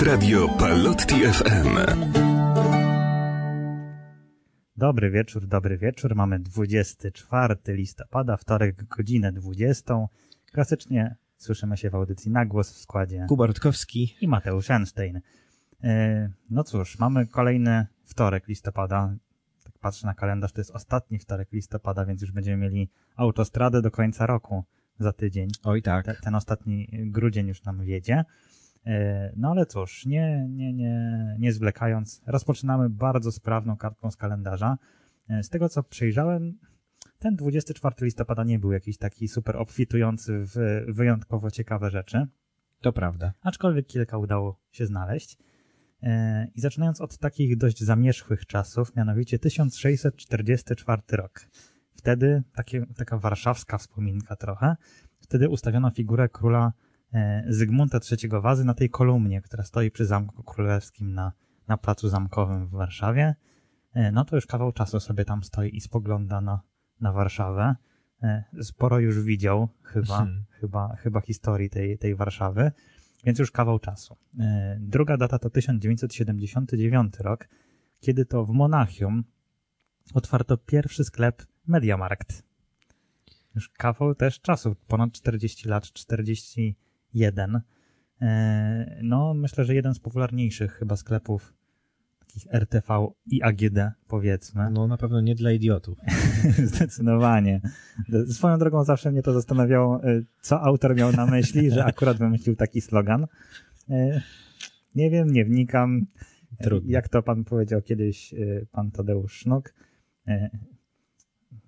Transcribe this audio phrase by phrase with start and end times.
[0.00, 1.78] jest Radio Palotti FM.
[4.76, 6.14] Dobry wieczór, dobry wieczór.
[6.14, 9.94] Mamy 24 listopada, wtorek, godzinę 20.
[10.52, 14.16] Klasycznie słyszymy się w audycji na głos w składzie Kuba Rutkowski.
[14.20, 15.20] i Mateusz Einstein.
[15.84, 19.16] E, No cóż, mamy kolejny wtorek listopada.
[19.64, 23.90] Tak patrzę na kalendarz, to jest ostatni wtorek listopada, więc już będziemy mieli autostradę do
[23.90, 24.64] końca roku
[24.98, 25.48] za tydzień.
[25.64, 26.06] Oj tak.
[26.06, 28.24] Te, ten ostatni grudzień już nam wiedzie.
[28.86, 34.78] E, No ale cóż, nie, nie, nie, nie zwlekając, rozpoczynamy bardzo sprawną kartką z kalendarza.
[35.28, 36.58] E, Z tego co przejrzałem,
[37.18, 42.26] ten 24 listopada nie był jakiś taki super obfitujący w wyjątkowo ciekawe rzeczy,
[42.80, 43.32] To prawda.
[43.42, 45.38] aczkolwiek kilka udało się znaleźć.
[46.02, 51.40] E, I zaczynając od takich dość zamierzchłych czasów, mianowicie 1644 rok.
[51.94, 54.76] Wtedy takie, taka warszawska wspominka trochę.
[55.20, 56.72] Wtedy ustawiono figurę króla
[57.14, 61.32] E, Zygmunta III Wazy na tej kolumnie, która stoi przy Zamku Królewskim na,
[61.68, 63.34] na Placu Zamkowym w Warszawie.
[63.92, 66.60] E, no to już kawał czasu sobie tam stoi i spogląda na,
[67.00, 67.76] na Warszawę.
[68.22, 70.44] E, sporo już widział chyba, hmm.
[70.50, 72.72] chyba, chyba historii tej, tej Warszawy,
[73.24, 74.16] więc już kawał czasu.
[74.78, 77.48] Druga data to 1979 rok,
[78.00, 79.24] kiedy to w Monachium
[80.14, 82.42] otwarto pierwszy sklep Mediamarkt.
[83.54, 86.76] Już kawał też czasu, ponad 40 lat, 40
[87.14, 87.60] 1.
[88.22, 91.54] E, no, myślę, że jeden z popularniejszych chyba sklepów
[92.18, 94.70] takich RTV i AGD, powiedzmy.
[94.70, 95.98] No, na pewno nie dla idiotów.
[96.74, 97.60] Zdecydowanie.
[98.12, 102.18] E, swoją drogą zawsze mnie to zastanawiało, e, co autor miał na myśli, że akurat
[102.18, 103.26] wymyślił taki slogan.
[104.94, 106.06] Nie wiem, nie wnikam.
[106.62, 106.90] Trudno.
[106.90, 108.34] Jak to pan powiedział kiedyś,
[108.72, 109.74] pan Tadeusz Sznok.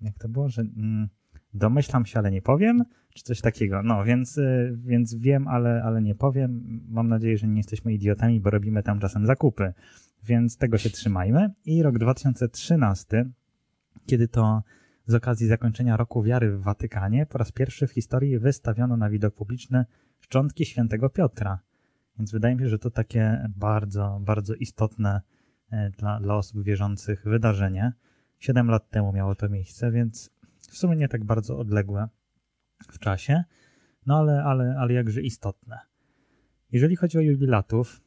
[0.01, 1.09] Jak to było, że mm,
[1.53, 3.83] domyślam się, ale nie powiem czy coś takiego.
[3.83, 6.81] No, więc, y, więc wiem, ale, ale nie powiem.
[6.89, 9.73] Mam nadzieję, że nie jesteśmy idiotami, bo robimy tam czasem zakupy.
[10.23, 11.49] Więc tego się trzymajmy.
[11.65, 13.25] I rok 2013
[14.05, 14.63] kiedy to
[15.07, 19.35] z okazji zakończenia roku wiary w Watykanie po raz pierwszy w historii wystawiono na widok
[19.35, 19.85] publiczny
[20.19, 21.59] szczątki świętego Piotra.
[22.17, 25.21] Więc wydaje mi się, że to takie bardzo, bardzo istotne
[25.71, 27.93] e, dla, dla osób wierzących wydarzenie.
[28.39, 32.07] Siedem lat temu miało to miejsce, więc w sumie nie tak bardzo odległe
[32.91, 33.43] w czasie,
[34.05, 35.79] no ale, ale, ale jakże istotne.
[36.71, 38.01] Jeżeli chodzi o jubilatów,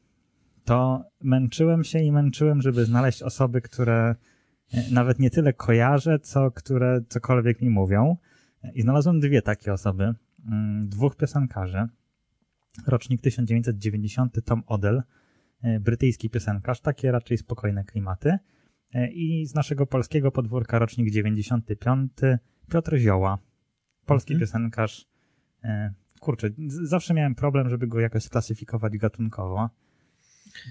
[0.65, 4.15] to męczyłem się i męczyłem, żeby znaleźć osoby, które
[4.73, 8.17] e, nawet nie tyle kojarzę, co które cokolwiek mi mówią.
[8.75, 10.15] I znalazłem dwie takie osoby,
[10.47, 11.87] mm, dwóch piosenkarzy.
[12.87, 15.03] Rocznik 1990 Tom Odell,
[15.63, 18.39] e, brytyjski piosenkarz, takie raczej spokojne klimaty.
[18.95, 22.13] E, I z naszego polskiego podwórka rocznik 95
[22.71, 23.39] Piotr Zioła,
[24.07, 24.41] polski Mhm.
[24.49, 25.07] piosenkarz.
[25.65, 29.71] E, Kurczę, zawsze miałem problem, żeby go jakoś sklasyfikować gatunkowo.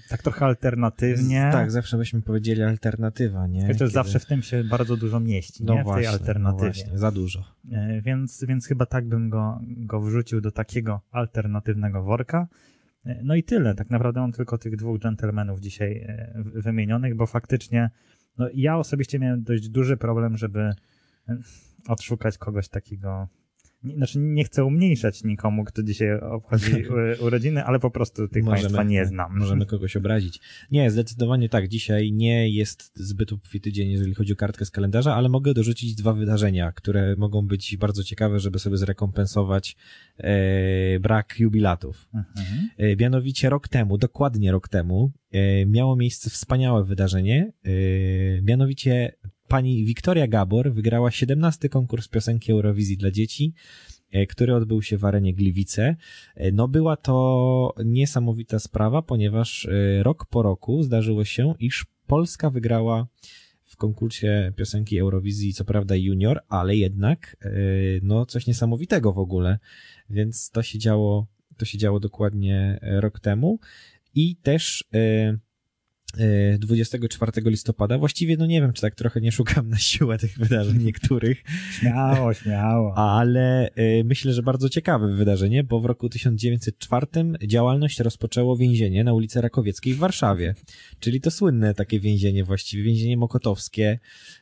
[0.08, 1.48] Tak trochę alternatywnie.
[1.52, 3.60] Tak, zawsze byśmy powiedzieli alternatywa, nie?
[3.60, 5.82] Chociaż Kiedy- zawsze w tym się bardzo dużo mieści, no nie?
[5.84, 6.66] właśnie, w tej alternatywie.
[6.68, 7.44] No właśnie, za dużo.
[7.72, 12.48] E, Więc, więc chyba tak bym go, go wrzucił do takiego alternatywnego worka.
[13.04, 13.74] E, No i tyle.
[13.74, 16.06] Tak naprawdę mam tylko tych dwóch dżentelmenów dzisiaj
[16.54, 17.90] wymienionych, bo faktycznie
[18.38, 20.74] no, ja osobiście miałem dość duży problem, żeby
[21.88, 23.28] odszukać kogoś takiego.
[23.96, 26.72] Znaczy nie chcę umniejszać nikomu, kto dzisiaj obchodzi
[27.26, 29.38] urodziny, ale po prostu tych państwa nie znam.
[29.38, 30.40] Możemy kogoś obrazić.
[30.70, 31.68] Nie, zdecydowanie tak.
[31.68, 35.94] Dzisiaj nie jest zbyt obfity dzień, jeżeli chodzi o kartkę z kalendarza, ale mogę dorzucić
[35.94, 39.76] dwa wydarzenia, które mogą być bardzo ciekawe, żeby sobie zrekompensować
[40.18, 42.08] e, brak jubilatów.
[42.14, 42.68] Mhm.
[42.78, 47.52] E, Mianowicie rok temu, dokładnie rok temu, e, miało miejsce wspaniałe wydarzenie.
[47.64, 47.70] e,
[48.42, 49.12] Mianowicie
[49.48, 53.54] pani Wiktoria Gabor wygrała 17 konkurs piosenki Eurowizji dla dzieci,
[54.10, 55.96] e, który odbył się w arenie Gliwice.
[56.34, 62.50] E, No była to niesamowita sprawa, ponieważ e, rok po roku zdarzyło się, iż Polska
[62.50, 63.06] wygrała
[63.64, 67.36] w konkursie piosenki Eurowizji, co prawda junior, ale jednak
[68.02, 69.58] no coś niesamowitego w ogóle.
[70.10, 71.26] Więc to się działo,
[71.56, 73.58] to się działo dokładnie rok temu.
[74.14, 74.84] I też
[76.58, 80.82] 24 listopada, właściwie no nie wiem, czy tak trochę nie szukam na siłę tych wydarzeń
[80.82, 81.42] niektórych,
[81.80, 82.98] Śmiało, śmiało.
[82.98, 87.06] ale e, myślę, że bardzo ciekawe wydarzenie, bo w roku 1904
[87.46, 90.54] działalność rozpoczęło więzienie na ulicy Rakowieckiej w Warszawie.
[91.00, 93.98] Czyli to słynne takie więzienie właściwie, więzienie mokotowskie.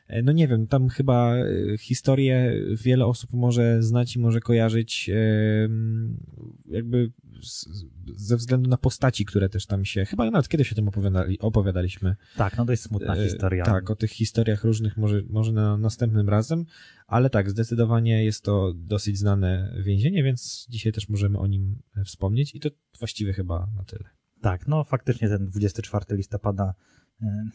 [0.07, 1.35] E, No nie wiem, tam chyba
[1.79, 5.09] historię wiele osób może znać i może kojarzyć
[6.71, 7.11] jakby
[8.15, 12.15] ze względu na postaci, które też tam się, chyba nawet kiedyś o tym opowiadali, opowiadaliśmy.
[12.37, 13.63] Tak, no dość smutna E, historia.
[13.63, 16.65] Tak, o tych historiach różnych może, może na następnym razem,
[17.07, 22.55] ale tak, zdecydowanie jest to dosyć znane więzienie, więc dzisiaj też możemy o nim wspomnieć
[22.55, 24.09] i to właściwie chyba na tyle.
[24.41, 26.73] Tak, no faktycznie ten 24 listopada
[27.21, 27.49] e,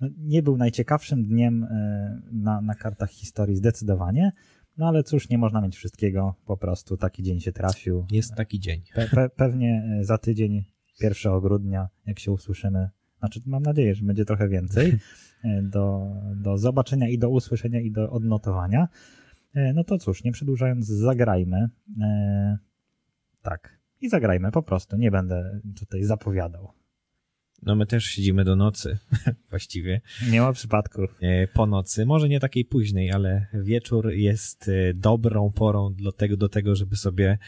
[0.00, 4.32] no, nie był najciekawszym dniem e, na, na kartach historii zdecydowanie,
[4.78, 8.06] no ale cóż, nie można mieć wszystkiego, po prostu taki dzień się trafił.
[8.10, 8.82] Jest taki dzień.
[8.94, 10.64] Pe, pe, pewnie za tydzień,
[11.00, 14.98] 1 grudnia, jak się usłyszymy, znaczy mam nadzieję, że będzie trochę więcej,
[15.62, 16.06] do,
[16.36, 18.88] do zobaczenia i do usłyszenia i do odnotowania.
[19.74, 21.68] No to cóż, nie przedłużając, zagrajmy.
[23.42, 26.72] Tak, i zagrajmy po prostu, nie będę tutaj zapowiadał.
[27.66, 28.98] No my też siedzimy do nocy,
[29.50, 30.00] właściwie.
[30.30, 31.18] Nie ma przypadków.
[31.20, 36.36] E, po nocy, może nie takiej późnej, ale wieczór jest e, dobrą porą do tego,
[36.36, 37.38] do tego żeby sobie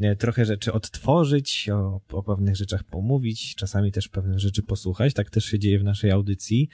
[0.00, 5.14] e, trochę rzeczy odtworzyć, o, o pewnych rzeczach pomówić, czasami też pewne rzeczy posłuchać.
[5.14, 6.68] Tak też się dzieje w naszej audycji.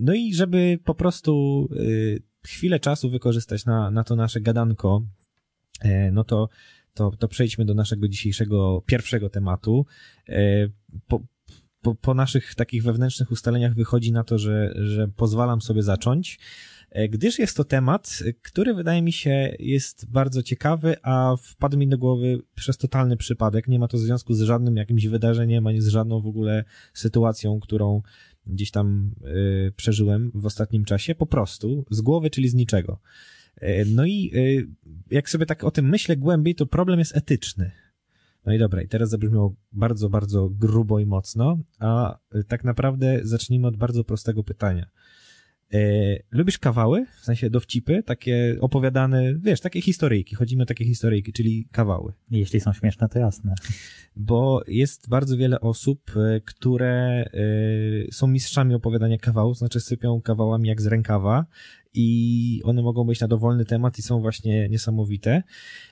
[0.00, 1.68] No i żeby po prostu
[2.46, 5.02] chwilę czasu wykorzystać na, na to nasze gadanko,
[6.12, 6.48] no to
[6.94, 9.86] to, to przejdźmy do naszego dzisiejszego pierwszego tematu.
[11.06, 11.20] Po,
[11.84, 16.38] po, po naszych takich wewnętrznych ustaleniach wychodzi na to, że, że pozwalam sobie zacząć,
[16.90, 21.88] e, gdyż jest to temat, który wydaje mi się jest bardzo ciekawy, a wpadł mi
[21.88, 23.68] do głowy przez totalny przypadek.
[23.68, 26.64] Nie ma to związku z żadnym jakimś wydarzeniem, ani z żadną w ogóle
[26.94, 28.02] sytuacją, którą
[28.46, 31.14] gdzieś tam y, przeżyłem w ostatnim czasie.
[31.14, 32.98] Po prostu z głowy, czyli z niczego.
[33.56, 34.32] E, no i
[35.10, 37.83] jak sobie tak o tym myślę głębiej, to problem jest etyczny.
[38.46, 43.20] No i dobra, i teraz zabrzmiało bardzo, bardzo grubo i mocno, a e, tak naprawdę
[43.22, 44.86] zacznijmy od bardzo prostego pytania.
[45.74, 45.78] E,
[46.30, 47.06] lubisz kawały?
[47.20, 48.02] W sensie dowcipy?
[48.02, 50.34] Takie opowiadane, wiesz, takie historyjki.
[50.34, 52.12] Chodzimy o takie historyjki, czyli kawały.
[52.30, 53.54] Jeśli są śmieszne, to jasne.
[54.16, 56.12] Bo jest bardzo wiele osób,
[56.44, 57.24] które
[58.12, 61.46] są mistrzami opowiadania kawałów, znaczy sypią kawałami jak z rękawa
[61.94, 65.42] i one mogą być na dowolny temat i są właśnie niesamowite.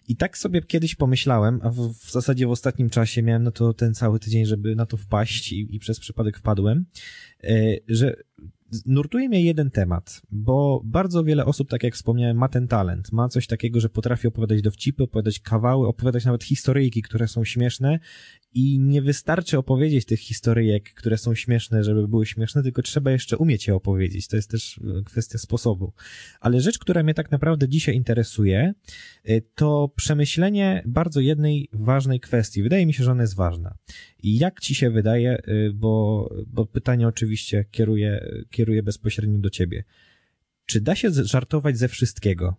[0.09, 3.75] I tak sobie kiedyś pomyślałem, a w, w zasadzie w ostatnim czasie miałem na to
[3.75, 6.85] ten cały tydzień, żeby na to wpaść i, i przez przypadek wpadłem,
[7.45, 8.17] e, że
[8.87, 13.29] nurtuje mnie jeden temat, bo bardzo wiele osób, tak jak wspomniałem, ma ten talent, ma
[13.29, 17.99] coś takiego, że potrafi opowiadać dowcipy, opowiadać kawały, opowiadać nawet historyjki, które są śmieszne
[18.55, 23.37] i nie wystarczy opowiedzieć tych historyjek, które są śmieszne, żeby były śmieszne, tylko trzeba jeszcze
[23.37, 24.29] umieć je opowiedzieć.
[24.29, 25.93] To jest też e, kwestia sposobu.
[26.41, 28.75] Ale rzecz, która mnie tak naprawdę dzisiaj interesuje,
[29.25, 32.63] e, to przemyślenie bardzo jednej ważnej kwestii.
[32.63, 33.75] Wydaje mi się, że ona jest ważna.
[34.23, 39.85] I jak ci się wydaje, e, bo, bo pytanie oczywiście kieruję, kieruję bezpośrednio do ciebie.
[40.67, 42.57] Czy da się żartować ze wszystkiego?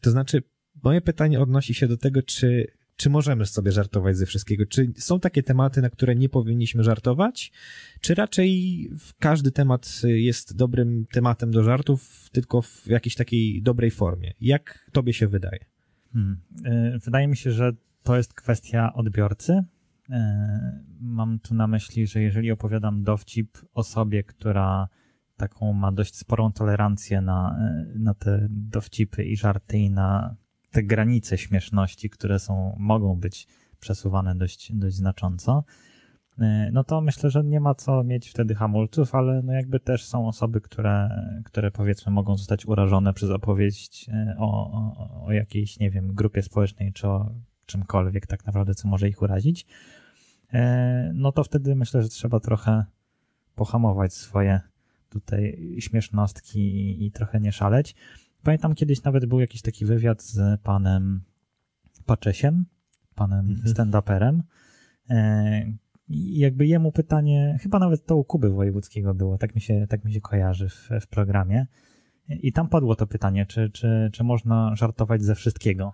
[0.00, 0.42] To znaczy,
[0.82, 4.66] moje pytanie odnosi się do tego, czy czy możemy sobie żartować ze wszystkiego?
[4.66, 7.52] Czy są takie tematy, na które nie powinniśmy żartować?
[8.00, 14.32] Czy raczej każdy temat jest dobrym tematem do żartów, tylko w jakiejś takiej dobrej formie?
[14.40, 15.64] Jak tobie się wydaje?
[16.12, 16.40] Hmm.
[16.64, 19.64] E, wydaje mi się, że to jest kwestia odbiorcy.
[20.10, 24.88] E, mam tu na myśli, że jeżeli opowiadam dowcip osobie, która
[25.36, 30.36] taką ma dość sporą tolerancję na, e, na te dowcipy i żarty i na
[30.74, 33.48] te granice śmieszności, które są, mogą być
[33.80, 35.64] przesuwane dość, dość znacząco,
[36.38, 40.04] e, no to myślę, że nie ma co mieć wtedy hamulców, ale no jakby też
[40.04, 41.10] są osoby, które,
[41.44, 46.42] które powiedzmy mogą zostać urażone przez opowieść e, o, o, o jakiejś, nie wiem, grupie
[46.42, 47.30] społecznej czy o
[47.66, 49.66] czymkolwiek tak naprawdę, co może ich urazić,
[50.52, 52.84] e, no to wtedy myślę, że trzeba trochę
[53.54, 54.60] pohamować swoje
[55.08, 57.94] tutaj śmiesznostki i, i trochę nie szaleć.
[58.44, 61.20] Pamiętam kiedyś nawet był jakiś taki wywiad z panem
[62.06, 62.66] Paczesiem,
[63.14, 63.74] panem mhm.
[63.74, 64.40] stand-uperem.
[65.10, 65.72] E,
[66.08, 70.04] I jakby jemu pytanie, chyba nawet to u Kuby Wojewódzkiego było, tak mi się, tak
[70.04, 71.66] mi się kojarzy w, w programie.
[72.28, 75.92] I tam padło to pytanie, czy, czy, czy można żartować ze wszystkiego.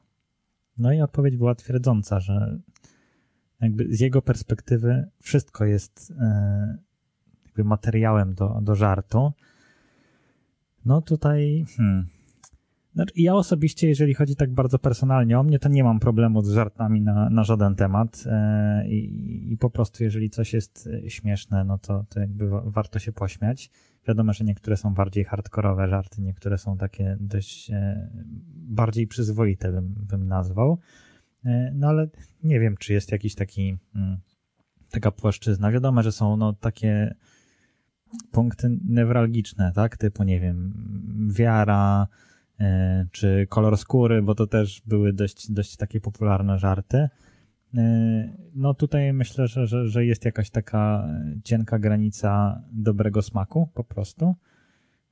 [0.78, 2.58] No i odpowiedź była twierdząca, że
[3.60, 6.78] jakby z jego perspektywy wszystko jest e,
[7.46, 9.32] jakby materiałem do, do żartu.
[10.84, 12.06] No tutaj, hmm,
[12.94, 16.50] znaczy, ja osobiście, jeżeli chodzi tak bardzo personalnie o mnie, to nie mam problemu z
[16.50, 21.78] żartami na, na żaden temat e, i, po prostu jeżeli coś jest e, śmieszne, no
[21.78, 23.70] to, to jakby warto się pośmiać.
[24.08, 28.10] Wiadomo, że niektóre są bardziej hardkorowe żarty, niektóre są takie dość e,
[28.54, 30.78] bardziej przyzwoite, bym, bym nazwał.
[31.74, 32.08] No ale
[32.42, 34.16] nie wiem, czy jest jakiś taki mm,
[34.90, 35.70] taka płaszczyzna.
[35.72, 37.14] Wiadomo, że są no takie
[38.32, 39.96] punkty newralgiczne, tak?
[39.96, 40.72] Typu, nie wiem,
[41.36, 42.06] wiara,
[43.10, 47.08] czy kolor skóry, bo to też były dość, dość takie popularne żarty.
[47.74, 51.08] E, no tutaj myślę, że, że, że jest jakaś taka
[51.44, 54.34] cienka granica dobrego smaku po prostu.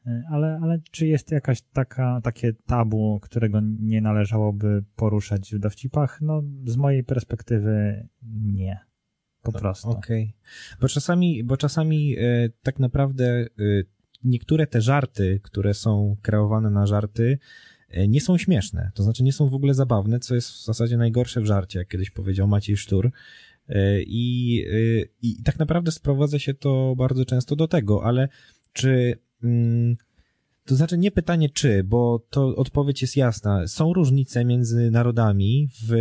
[0.07, 6.21] E, ale, ale czy jest jakaś taka, takie tabu, którego nie należałoby poruszać w dowcipach?
[6.21, 8.07] No z mojej perspektywy
[8.45, 8.79] nie.
[9.43, 9.91] po prostu.
[9.91, 10.23] Okej.
[10.23, 10.79] Okay.
[10.81, 13.47] Bo czasami, bo czasami e, tak naprawdę e,
[14.25, 17.39] niektóre te żarty, które są kreowane na żarty,
[17.89, 18.91] e, nie są śmieszne.
[18.95, 21.89] To znaczy nie są w ogóle zabawne, co jest w zasadzie najgorsze w żarcie, jak
[21.89, 23.11] kiedyś powiedział Maciej Sztur.
[23.69, 28.29] E, I, e, I tak naprawdę sprowadza się to bardzo często do tego, ale
[28.73, 29.19] czy.
[29.43, 29.97] Mm,
[30.65, 33.67] to znaczy nie pytanie czy, bo to odpowiedź jest jasna.
[33.67, 35.93] Są różnice między narodami w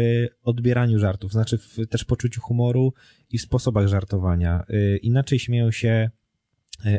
[0.44, 2.94] odbieraniu żartów, znaczy w też poczuciu humoru
[3.30, 4.66] i w sposobach żartowania.
[5.02, 6.10] Inaczej śmieją się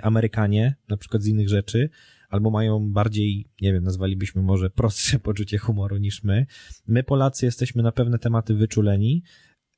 [0.02, 1.90] Amerykanie, na przykład z innych rzeczy,
[2.28, 6.46] albo mają bardziej, nie wiem, nazwalibyśmy może prostsze poczucie humoru niż my.
[6.87, 9.22] My Polacy jesteśmy na pewne tematy wyczuleni.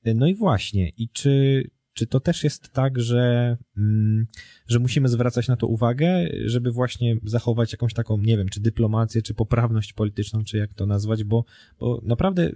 [0.07, 4.27] Y, no i właśnie, i czy, czy to też jest tak, że, mm,
[4.69, 9.23] że musimy zwracać na to uwagę, żeby właśnie zachować jakąś taką, nie wiem, czy dyplomację,
[9.23, 11.45] czy poprawność polityczną, czy jak to nazwać, bo,
[11.81, 12.53] bo naprawdę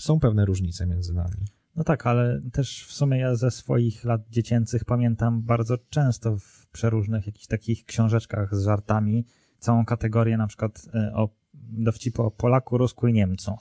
[0.00, 1.46] są pewne różnice między nami.
[1.76, 6.61] No tak, ale też w sumie ja ze swoich lat dziecięcych pamiętam bardzo często w
[6.72, 9.26] przeróżnych jakichś takich książeczkach z żartami
[9.58, 13.56] całą kategorię na przykład e, o dowcipu o Polaku, Rusku i Niemcu.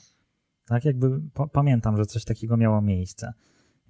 [0.66, 3.34] Tak jakby po, pamiętam, że coś takiego miało miejsce.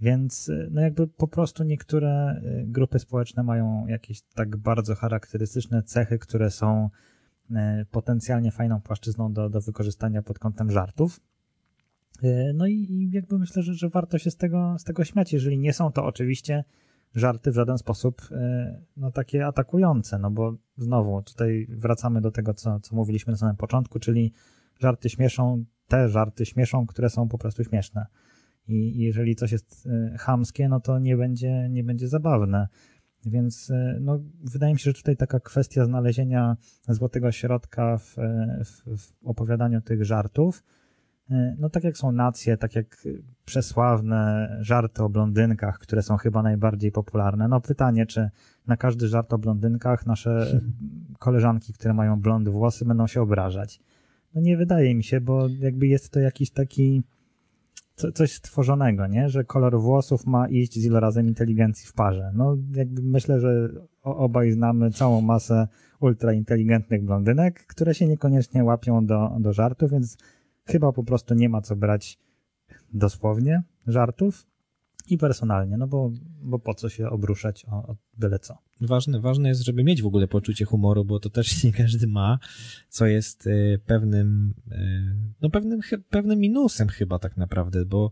[0.01, 5.83] Więc y, no jakby po prostu niektóre y, grupy społeczne mają jakieś tak bardzo charakterystyczne
[5.83, 6.89] cechy, które są
[7.91, 11.19] potencjalnie fajną płaszczyzną do, do wykorzystania pod kątem żartów.
[12.53, 15.59] No i, i jakby myślę, że, że warto się z tego, z tego śmiać, jeżeli
[15.59, 16.63] nie są to oczywiście
[17.15, 18.21] żarty w żaden sposób
[18.97, 23.55] no, takie atakujące, no bo znowu tutaj wracamy do tego, co, co mówiliśmy na samym
[23.55, 24.33] początku, czyli
[24.79, 28.05] żarty śmieszą, te żarty śmieszą, które są po prostu śmieszne.
[28.67, 32.67] I jeżeli coś jest e, chamskie, no to nie będzie, nie będzie zabawne.
[33.25, 38.61] Więc e, no, wydaje mi się, że tutaj taka kwestia znalezienia złotego środka w, e,
[38.65, 40.63] w, w opowiadaniu tych żartów,
[41.59, 43.07] no tak jak są nacje, tak jak
[43.45, 47.47] przesławne żarty o blondynkach, które są chyba najbardziej popularne.
[47.47, 48.29] No pytanie, czy
[48.67, 50.61] na każdy żart o blondynkach nasze
[51.19, 53.81] koleżanki, które mają blond włosy, będą się obrażać.
[54.35, 57.03] No nie wydaje mi się, bo jakby jest to jakiś taki
[57.95, 59.29] co, coś stworzonego, nie?
[59.29, 62.31] Że kolor włosów ma iść z ilorazem inteligencji w parze.
[62.35, 63.69] No, jakby myślę, że
[64.03, 65.67] obaj znamy całą masę
[65.99, 70.17] ultrainteligentnych blondynek, które się niekoniecznie łapią do, do żartów, więc
[70.65, 72.19] chyba po prostu nie ma co brać
[72.93, 74.45] dosłownie żartów
[75.09, 78.57] i personalnie, no bo, bo po co się obruszać o, o byle co.
[78.81, 82.39] Ważne, ważne jest, żeby mieć w ogóle poczucie humoru, bo to też nie każdy ma,
[82.89, 88.11] co jest e, pewnym, e, no pewnym, pewnym minusem chyba tak naprawdę, bo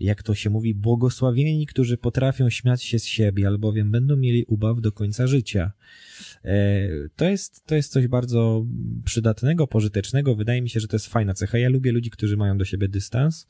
[0.00, 4.80] jak to się mówi, błogosławieni, którzy potrafią śmiać się z siebie, albowiem będą mieli ubaw
[4.80, 5.72] do końca życia.
[6.44, 8.66] E, to jest, to jest coś bardzo
[9.04, 10.34] przydatnego, pożytecznego.
[10.34, 11.58] Wydaje mi się, że to jest fajna cecha.
[11.58, 13.46] Ja lubię ludzi, którzy mają do siebie dystans.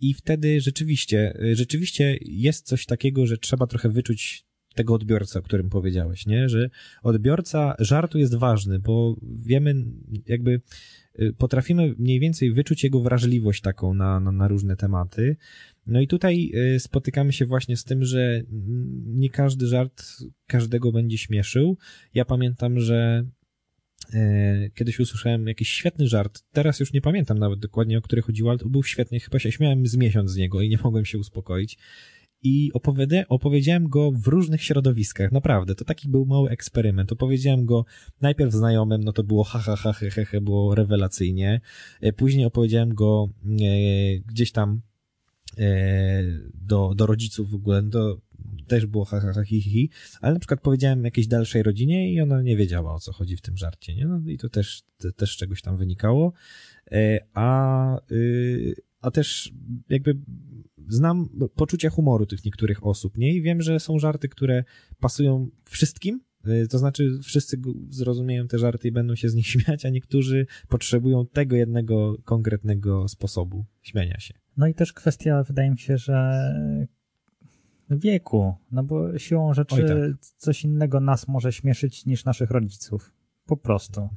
[0.00, 5.70] I wtedy rzeczywiście, rzeczywiście jest coś takiego, że trzeba trochę wyczuć tego odbiorca, o którym
[5.70, 6.48] powiedziałeś, nie?
[6.48, 6.70] Że
[7.02, 9.74] odbiorca żartu jest ważny, bo wiemy,
[10.26, 10.60] jakby
[11.38, 15.36] potrafimy mniej więcej wyczuć jego wrażliwość taką na, na, na różne tematy.
[15.86, 18.42] No i tutaj y, spotykamy się właśnie z tym, że
[19.06, 20.04] nie każdy żart
[20.46, 21.76] każdego będzie śmieszył.
[22.14, 23.26] Ja pamiętam, że
[24.14, 26.42] e, kiedyś usłyszałem jakiś świetny żart.
[26.52, 29.20] Teraz już nie pamiętam nawet dokładnie, o który chodziło, ale to był świetny.
[29.20, 31.78] Chyba się śmiałem z miesiąc z niego i nie mogłem się uspokoić
[32.42, 32.70] i
[33.28, 37.12] opowiedziałem go w różnych środowiskach, naprawdę, to taki był mały eksperyment.
[37.12, 37.84] Opowiedziałem go
[38.20, 41.60] najpierw znajomym, no to było ha, ha, ha, he, he, he było rewelacyjnie.
[42.00, 43.54] E, później opowiedziałem go e,
[44.26, 44.80] gdzieś tam
[45.58, 46.22] e,
[46.54, 48.20] do, do rodziców w ogóle, no to
[48.66, 49.90] też było ha, ha, ha, hi, hi, hi,
[50.20, 53.40] ale na przykład powiedziałem jakiejś dalszej rodzinie i ona nie wiedziała, o co chodzi w
[53.40, 54.06] tym żarcie, nie?
[54.06, 56.32] No i to też, to też czegoś tam wynikało.
[56.92, 59.52] E, a, y, a też
[59.88, 60.16] jakby
[60.88, 63.34] znam poczucie humoru tych niektórych osób, nie?
[63.34, 64.64] I wiem, że są żarty, które
[65.00, 69.86] pasują wszystkim, y, to znaczy wszyscy zrozumieją te żarty i będą się z nich śmiać,
[69.86, 74.34] a niektórzy potrzebują tego jednego konkretnego sposobu śmiania się.
[74.56, 76.54] No i też kwestia, wydaje mi się, że
[77.90, 80.24] wieku, no bo siłą rzeczy tak.
[80.36, 83.12] coś innego nas może śmieszyć niż naszych rodziców.
[83.48, 84.08] Po prostu.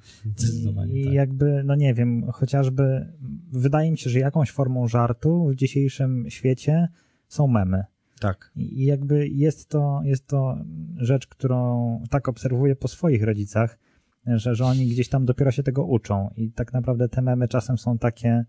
[0.93, 1.13] I tak.
[1.13, 3.13] jakby, no nie wiem, chociażby
[3.51, 6.88] wydaje mi się, że jakąś formą żartu w dzisiejszym świecie
[7.27, 7.83] są memy.
[8.19, 8.51] Tak.
[8.55, 10.57] I jakby jest to, jest to
[10.97, 13.77] rzecz, którą tak obserwuję po swoich rodzicach,
[14.25, 16.29] że, że oni gdzieś tam dopiero się tego uczą.
[16.38, 18.45] I tak naprawdę te memy czasem są takie,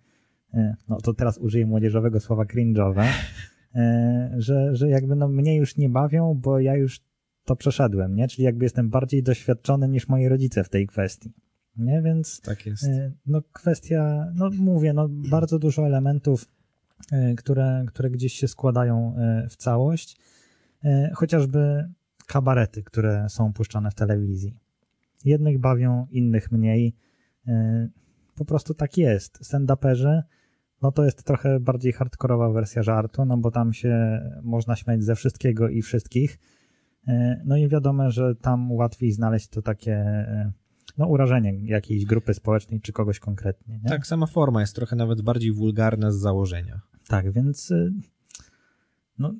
[0.54, 3.06] e, no to teraz użyję młodzieżowego słowa cringe'owe,
[3.74, 7.00] e, że, że jakby no mnie już nie bawią, bo ja już
[7.44, 8.28] to przeszedłem, nie?
[8.28, 11.32] Czyli jakby jestem bardziej doświadczony niż moi rodzice w tej kwestii.
[11.76, 12.84] Nie, więc tak jest.
[12.84, 16.46] Y, no kwestia, no mówię, no bardzo dużo elementów
[17.12, 20.16] e, które, które gdzieś się składają e, w całość.
[20.84, 21.88] E, chociażby
[22.26, 24.56] kabarety, które są puszczane w telewizji.
[25.24, 26.96] Jednych bawią, innych mniej.
[28.34, 29.38] Po prostu tak jest.
[29.42, 30.22] Stand-uperzy,
[30.82, 35.14] no to jest trochę bardziej hardkorowa wersja żartu, no bo tam się można śmiać ze
[35.14, 36.38] wszystkiego i wszystkich.
[37.44, 40.04] No i wiadomo, że tam łatwiej znaleźć to takie
[40.98, 43.80] no, urażenie jakiejś grupy społecznej czy kogoś konkretnie.
[43.82, 43.88] Nie?
[43.88, 46.80] Tak, sama forma jest trochę nawet bardziej wulgarna z założenia.
[47.08, 47.92] Tak, więc y,
[49.18, 49.34] no,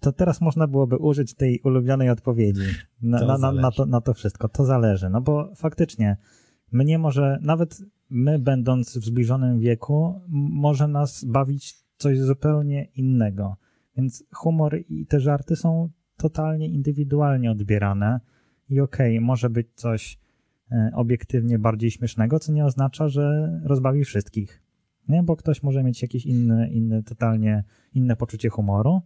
[0.00, 2.66] to teraz można byłoby użyć tej ulubionej odpowiedzi
[3.02, 4.48] na to, na, na, to, na to wszystko.
[4.48, 6.16] To zależy, no bo faktycznie
[6.72, 13.56] mnie może, nawet my będąc w zbliżonym wieku, może nas bawić coś zupełnie innego.
[13.96, 15.90] Więc humor i te żarty są
[16.20, 18.20] totalnie indywidualnie odbierane
[18.68, 20.18] i okej, okay, może być coś
[20.72, 24.62] E, obiektywnie bardziej śmiesznego, co nie oznacza, że rozbawi wszystkich.
[25.08, 25.22] Nie?
[25.22, 29.02] Bo ktoś może mieć jakieś inne, inne, totalnie inne poczucie humoru.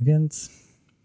[0.00, 0.50] Więc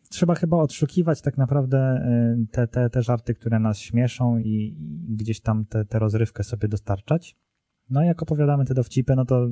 [0.09, 4.75] trzeba chyba odszukiwać tak naprawdę e, te, te, te żarty, które nas śmieszą i,
[5.07, 7.35] i gdzieś tam tę rozrywkę sobie dostarczać.
[7.89, 9.47] No jak opowiadamy te dowcipy, no to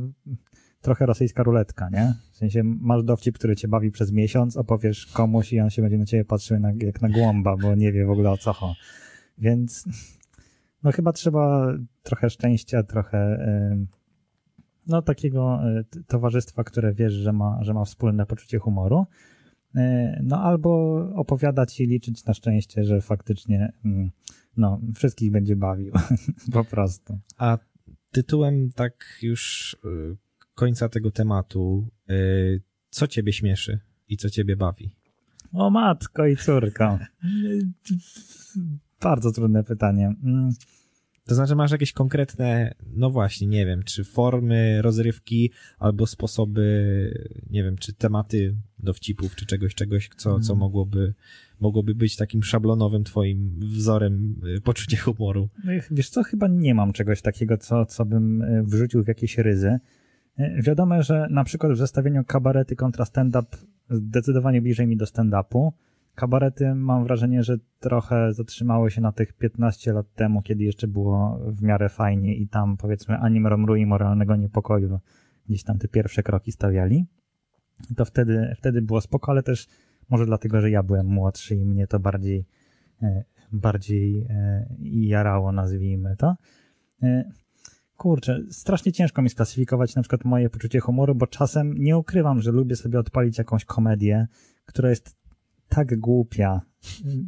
[0.81, 2.13] trochę rosyjska ruletka, nie?
[2.31, 5.97] W sensie masz dowcip, który cię bawi przez miesiąc, opowiesz komuś i on się będzie
[5.97, 8.79] na ciebie patrzył na, jak na głąba, bo nie wie w ogóle o co chodzi.
[9.37, 9.85] Więc
[10.83, 13.37] no chyba trzeba trochę szczęścia, trochę
[14.87, 19.05] no takiego e, towarzystwa, które wiesz, że ma, że ma wspólne poczucie humoru.
[19.75, 24.11] E, no albo opowiadać i liczyć na szczęście, że faktycznie mm,
[24.57, 25.93] no, wszystkich będzie bawił.
[26.53, 27.19] po prostu.
[27.37, 27.57] A
[28.11, 30.15] tytułem tak już e,
[30.57, 31.87] końca tego tematu,
[32.89, 34.91] co ciebie śmieszy i co ciebie bawi?
[35.53, 36.99] O matko i córko.
[39.01, 40.15] Bardzo trudne pytanie.
[40.23, 40.49] Mm.
[41.25, 46.65] To znaczy, masz jakieś konkretne, no właśnie, nie wiem, czy formy rozrywki, albo sposoby,
[47.49, 50.59] nie wiem, czy tematy dowcipów, czy czegoś, czegoś, co, co mm.
[50.59, 51.13] mogłoby,
[51.59, 55.49] mogłoby być takim szablonowym twoim wzorem y, poczucia humoru.
[55.63, 59.37] No wiesz co, chyba nie mam czegoś takiego, co, co bym y, wrzucił w jakieś
[59.37, 59.79] ryzy.
[60.39, 63.57] Y, wiadomo, że na przykład w zestawieniu kabarety kontra stand-up
[63.89, 65.71] zdecydowanie bliżej mi do stand-upu,
[66.15, 71.39] kabarety mam wrażenie, że trochę zatrzymały się na tych 15 lat temu, kiedy jeszcze było
[71.47, 74.99] w miarę fajnie i tam powiedzmy anim romru i moralnego niepokoju
[75.49, 77.05] gdzieś tam te pierwsze kroki stawiali.
[77.95, 79.67] To wtedy, wtedy było spoko, ale też
[80.09, 82.45] może dlatego, że ja byłem młodszy i mnie to bardziej,
[83.01, 86.35] e, bardziej e, jarało, nazwijmy to.
[87.97, 92.51] Kurczę, strasznie ciężko mi sklasyfikować na przykład moje poczucie humoru, bo czasem nie ukrywam, że
[92.51, 94.27] lubię sobie odpalić jakąś komedię,
[94.65, 95.15] która jest
[95.69, 96.61] tak głupia.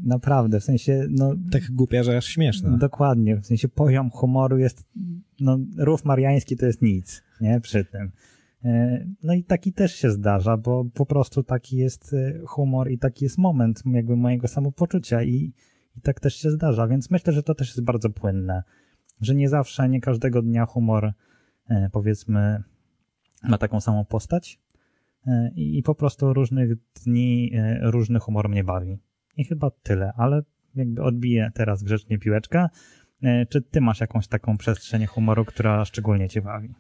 [0.06, 1.36] Naprawdę, w sensie, no...
[1.52, 2.78] Tak głupia, że aż śmieszna.
[2.78, 4.84] Dokładnie, w sensie poziom humoru jest,
[5.40, 8.12] no, rów mariański to jest nic, nie, przy tym.
[8.66, 12.98] E, no i taki też się zdarza, bo po prostu taki jest e, humor i
[12.98, 15.54] taki jest moment jakby mojego samopoczucia i,
[15.98, 18.64] i tak też się zdarza, więc myślę, że to też jest bardzo płynne,
[19.22, 21.14] że nie zawsze, nie każdego dnia humor
[21.70, 22.64] e, powiedzmy
[23.44, 24.60] ma taką samą postać,
[25.28, 26.70] E, i po prostu różnych
[27.06, 29.00] dni e, różny humor mnie bawi.
[29.38, 30.42] I chyba tyle, ale
[30.76, 32.68] jakby odbiję teraz grzecznie piłeczkę.
[33.50, 36.74] Czy ty masz jakąś taką przestrzeń humoru, która szczególnie cię bawi?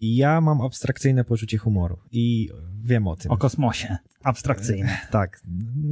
[0.00, 2.48] Ja mam abstrakcyjne poczucie humoru i
[2.82, 3.32] wiem o tym.
[3.32, 3.96] O kosmosie.
[4.22, 4.98] Abstrakcyjne.
[5.10, 5.42] Tak,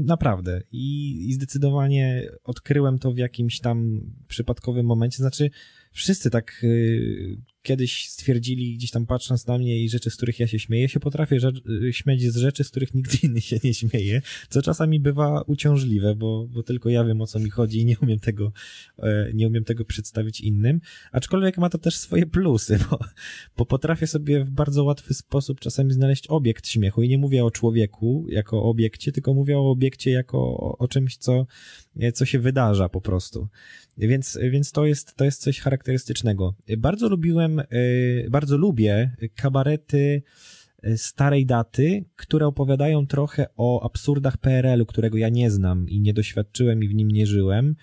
[0.04, 0.62] naprawdę.
[0.72, 5.16] I, I zdecydowanie odkryłem to w jakimś tam przypadkowym momencie.
[5.16, 5.50] Znaczy,
[5.92, 10.46] wszyscy tak y, kiedyś stwierdzili, gdzieś tam patrząc na mnie i rzeczy, z których ja
[10.46, 14.22] się śmieję, się potrafię rzecz, śmiać z rzeczy, z których nikt inny się nie śmieje,
[14.48, 17.98] co czasami bywa uciążliwe, bo, bo tylko ja wiem o co mi chodzi i nie
[17.98, 18.52] umiem tego,
[18.98, 20.80] e, nie umiem tego przedstawić innym,
[21.12, 22.98] aczkolwiek ma to też swoje plusy, bo,
[23.56, 27.50] bo potrafię sobie w bardzo łatwy sposób czasami znaleźć obiekt śmiechu i nie mówię o
[27.50, 31.46] człowieku jako obiekcie, tylko mówię o obiekcie jako o, o czymś, co,
[32.14, 33.48] co się wydarza po prostu.
[33.98, 36.54] Więc, więc to, jest, to jest coś charakterystycznego.
[36.78, 40.22] Bardzo lubiłem, y, bardzo lubię kabarety
[40.84, 46.14] y, starej daty, które opowiadają trochę o absurdach PRL-u, którego ja nie znam i nie
[46.14, 47.76] doświadczyłem i w nim nie żyłem.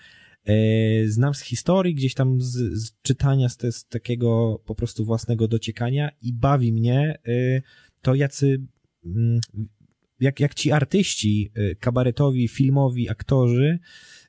[0.48, 5.48] Y, znam z historii, gdzieś tam z, z czytania, z, z, takiego po prostu własnego
[5.48, 7.18] dociekania i bawi mnie
[8.02, 8.60] to, jacy,
[9.04, 9.40] mm,
[10.20, 13.78] jak, jak ci artyści kabaretowi, filmowi, aktorzy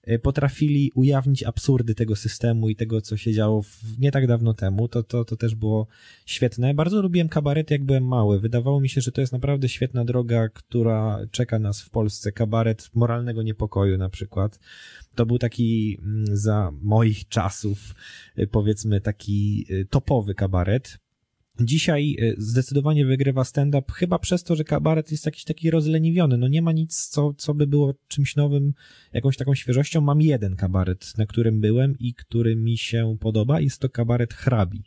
[0.04, 4.54] E, potrafili ujawnić absurdy tego systemu i tego, co się działo w, nie tak dawno
[4.54, 4.88] temu.
[4.88, 5.88] To, to, to też było
[6.26, 6.74] świetne.
[6.74, 8.40] Bardzo lubiłem kabarety, jak byłem mały.
[8.40, 12.32] Wydawało mi się, że to jest naprawdę świetna droga, która czeka nas w Polsce.
[12.32, 14.60] Kabaret moralnego niepokoju na przykład.
[15.16, 17.96] To był taki mm, za moich czasów,
[18.36, 21.00] e, powiedzmy, taki topowy kabaret
[21.60, 26.38] Dzisiaj y, zdecydowanie wygrywa stand-up, chyba przez to, że kabaret jest jakiś taki rozleniwiony.
[26.38, 28.74] No nie ma nic, co, co by było czymś nowym,
[29.14, 30.02] jakąś taką świeżością.
[30.02, 33.60] Mam jeden kabaret, na którym byłem i który mi się podoba.
[33.60, 34.84] Jest to kabaret hrabi.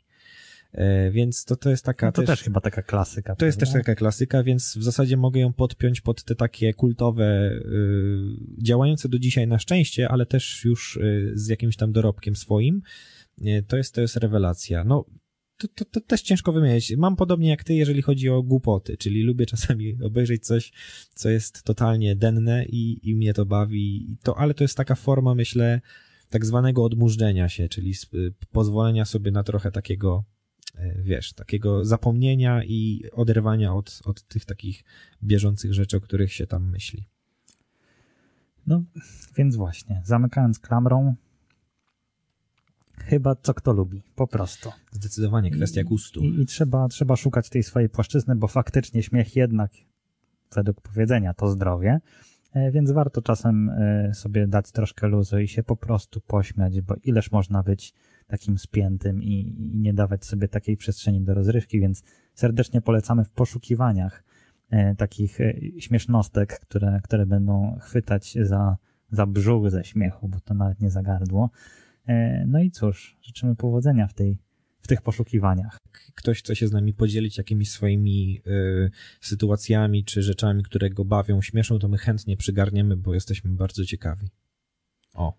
[0.73, 3.37] E, więc to, to jest taka No to też, też chyba taka klasyka.
[3.37, 7.51] to jest też taka klasyka, więc w zasadzie mogę ją podpiąć pod te takie kultowe,
[7.53, 12.83] y, działające do dzisiaj na szczęście, ale też już y, z jakimś tam dorobkiem swoim.
[13.47, 14.85] Y, to jest, to jest rewelacja.
[14.85, 15.05] No,
[15.69, 16.97] to, to, to też ciężko wymienić.
[16.97, 20.73] Mam podobnie jak ty, jeżeli chodzi o głupoty, czyli lubię czasami obejrzeć coś,
[21.15, 24.17] co jest totalnie denne i, i mnie to bawi.
[24.23, 25.81] To, ale to jest taka forma, myślę,
[26.31, 28.17] tak zwanego odmurzenia się, czyli sp-
[28.53, 30.25] pozwolenia sobie na trochę takiego,
[30.75, 34.85] e, wiesz, takiego zapomnienia i oderwania od, od tych takich
[35.23, 37.09] bieżących rzeczy, o których się tam myśli.
[38.67, 38.83] No,
[39.37, 41.15] więc właśnie, zamykając klamrą,
[43.07, 44.71] chyba co kto lubi, po prostu.
[44.93, 46.21] Zdecydowanie kwestia I- gustu.
[46.21, 49.71] I, i trzeba, trzeba szukać tej swojej płaszczyzny, bo faktycznie śmiech jednak,
[50.55, 52.01] według powiedzenia, to zdrowie,
[52.53, 56.95] E, więc warto czasem e, sobie dać troszkę luzu i się po prostu pośmiać, bo
[57.05, 57.95] ileż można być
[58.27, 62.03] takim spiętym i, i nie dawać sobie takiej przestrzeni do rozrywki, więc
[62.35, 64.25] serdecznie polecamy w poszukiwaniach
[64.71, 65.39] e, takich
[65.79, 68.77] śmiesznostek, które, które będą chwytać za,
[69.11, 71.51] za brzuch ze śmiechu, bo to nawet nie za gardło.
[72.07, 74.39] E, No i cóż, życzymy powodzenia w, tej,
[74.83, 75.77] w tych poszukiwaniach.
[76.15, 81.43] ktoś chce się z nami podzielić jakimiś swoimi y, sytuacjami czy rzeczami, które go bawią,
[81.43, 84.29] śmieszą, to my chętnie przygarniemy, bo jesteśmy bardzo ciekawi.
[85.15, 85.39] O,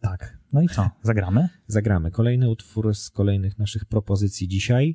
[0.00, 0.38] Tak.
[0.52, 0.90] No i co?
[1.02, 1.48] Zagramy?
[1.66, 2.10] zagramy.
[2.10, 4.94] Kolejny utwór z kolejnych naszych propozycji dzisiaj.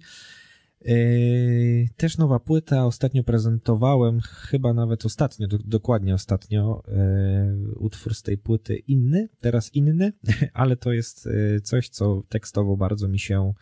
[0.86, 8.22] Yy, też nowa płyta, ostatnio prezentowałem, chyba nawet ostatnio, do, dokładnie ostatnio, yy, utwór z
[8.22, 10.13] tej płyty inny, teraz inny,
[10.54, 13.54] ale to jest yy, coś, co tekstowo bardzo mi się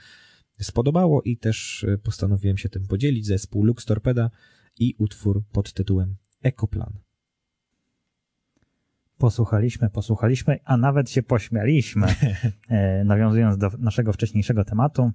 [0.61, 3.25] spodobało i też yy, postanowiłem się tym podzielić.
[3.25, 4.29] Zespół Lux Torpeda
[4.79, 6.93] i utwór pod tytułem Ekoplan.
[9.17, 12.07] Posłuchaliśmy, posłuchaliśmy, a nawet się pośmialiśmy,
[12.69, 15.11] e, nawiązując do naszego wcześniejszego tematu.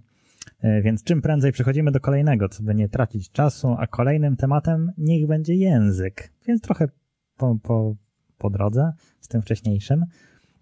[0.60, 4.92] E, Więc czym prędzej przechodzimy do kolejnego, co by nie tracić czasu, a kolejnym tematem
[4.98, 6.32] niech będzie język.
[6.46, 6.88] Więc trochę
[7.36, 7.96] po, po,
[8.38, 10.04] po drodze z tym wcześniejszym.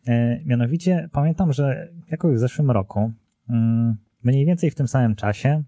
[0.06, 3.12] E, Mianowicie pamiętam, że jakoś w zeszłym roku,
[3.48, 5.62] mm, mniej więcej w tym samym czasie,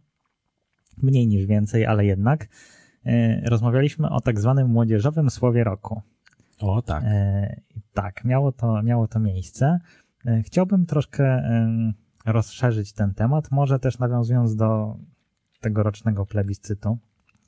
[1.03, 2.49] mniej niż więcej, ale jednak,
[3.05, 6.03] e, rozmawialiśmy o tak zwanym młodzieżowym słowie roku.
[6.61, 7.05] O, tak.
[7.93, 9.79] Tak, miało to, miało to miejsce.
[10.43, 11.43] Chciałbym troszkę
[12.27, 14.97] rozszerzyć ten temat, może też nawiązując do
[15.61, 16.99] tegorocznego plebiscytu,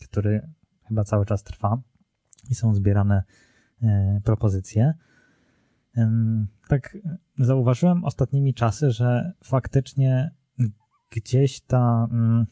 [0.04, 0.48] który
[0.88, 1.78] chyba cały czas trwa
[2.50, 3.22] i są zbierane
[3.82, 4.94] e, propozycje.
[6.68, 6.98] Tak
[7.38, 10.30] zauważyłem ostatnimi czasy, że faktycznie
[11.10, 12.46] gdzieś ta mm,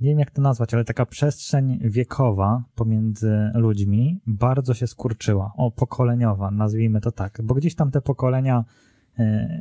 [0.00, 5.52] nie wiem jak to nazwać, ale taka przestrzeń wiekowa pomiędzy ludźmi bardzo się skurczyła.
[5.56, 8.64] O, pokoleniowa, nazwijmy to tak, bo gdzieś tam te pokolenia,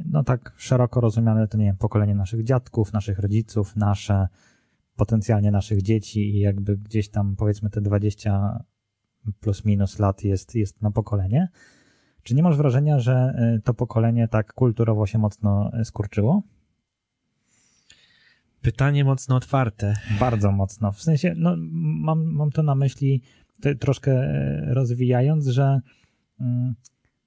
[0.06, 4.28] no tak szeroko rozumiane, to nie wiem, pokolenie naszych dziadków, naszych rodziców, nasze,
[4.96, 8.63] potencjalnie naszych dzieci i jakby gdzieś tam powiedzmy te 20
[9.39, 11.50] plus minus lat jest, jest na pokolenie.
[12.24, 16.44] Czy nie masz wrażenia, że e, to pokolenie tak kulturowo się mocno e, skurczyło?
[18.62, 19.94] Pytanie mocno otwarte.
[20.20, 20.92] Bardzo mocno.
[20.92, 23.22] W sensie, no, mam, mam to na myśli
[23.62, 25.80] te, troszkę e, rozwijając, że
[26.39, 26.76] mm,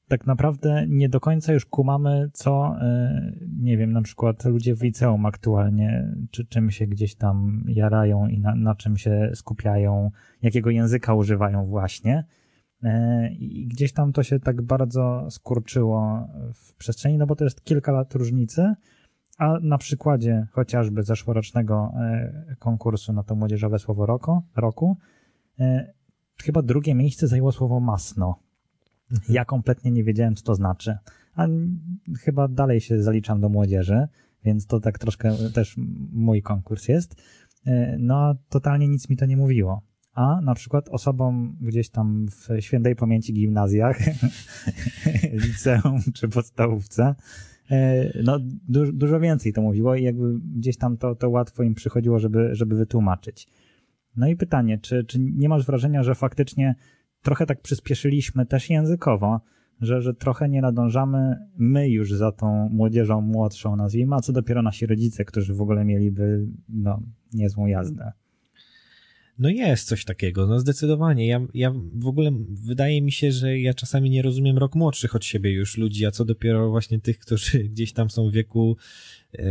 [0.09, 4.83] tak naprawdę nie do końca już kumamy, co, e, nie wiem, na przykład ludzie w
[4.83, 10.11] liceum aktualnie, czy czym się gdzieś tam jarają i na, na czym się skupiają,
[10.42, 12.25] jakiego języka używają właśnie.
[12.83, 17.64] E, I gdzieś tam to się tak bardzo skurczyło w przestrzeni, no bo to jest
[17.64, 18.75] kilka lat różnicy,
[19.38, 24.97] a na przykładzie chociażby zeszłorocznego e, konkursu na to młodzieżowe słowo roku, roku
[26.42, 28.46] chyba drugie miejsce zajęło słowo masno.
[29.29, 30.97] Ja kompletnie nie wiedziałem, co to znaczy.
[31.35, 31.47] A
[32.21, 34.09] chyba dalej się zaliczam do młodzieży,
[34.45, 35.75] więc to tak troszkę też
[36.12, 37.23] mój konkurs jest.
[37.66, 39.83] E, No, totalnie nic mi to nie mówiło.
[40.12, 43.99] A na przykład osobom gdzieś tam w świętej pamięci gimnazjach,
[45.45, 47.14] liceum czy podstawówce,
[47.71, 48.38] e, no
[48.69, 52.55] du dużo więcej to mówiło i jakby gdzieś tam to, to łatwo im przychodziło, żeby,
[52.55, 53.49] żeby wytłumaczyć.
[54.16, 56.75] No i pytanie, czy, czy nie masz wrażenia, że faktycznie
[57.27, 59.41] trochę tak przyspieszyliśmy też językowo,
[59.81, 64.62] że, że trochę nie nadążamy my już za tą młodzieżą młodszą, nazwijmy, a co dopiero
[64.62, 68.12] nasi rodzice, którzy w ogóle mieliby no, niezłą jazdę.
[69.39, 71.27] No jest coś takiego, no zdecydowanie.
[71.27, 75.25] Ja, ja w ogóle wydaje mi się, że ja czasami nie rozumiem rok młodszych od
[75.25, 78.77] siebie już ludzi, a co dopiero właśnie tych, którzy gdzieś tam są w wieku,
[79.35, 79.45] e,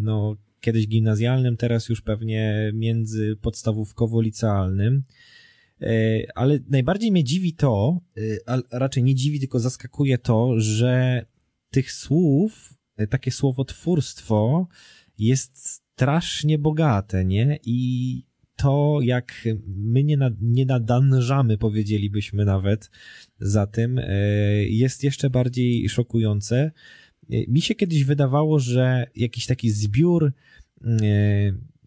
[0.00, 5.02] no kiedyś gimnazjalnym, teraz już pewnie między podstawówkowo-licealnym.
[5.82, 11.24] E, ale najbardziej mnie dziwi to, e, a raczej nie dziwi, tylko zaskakuje to, że
[11.70, 14.68] tych słów, e, takie słowotwórstwo
[15.18, 17.58] jest strasznie bogate, nie?
[17.64, 18.22] I
[18.56, 22.90] to, jak my nie, nad, nie nadanżamy, powiedzielibyśmy nawet
[23.40, 24.00] za tym,
[24.68, 26.72] jest jeszcze bardziej szokujące.
[27.28, 30.32] Mi się kiedyś wydawało, że jakiś taki zbiór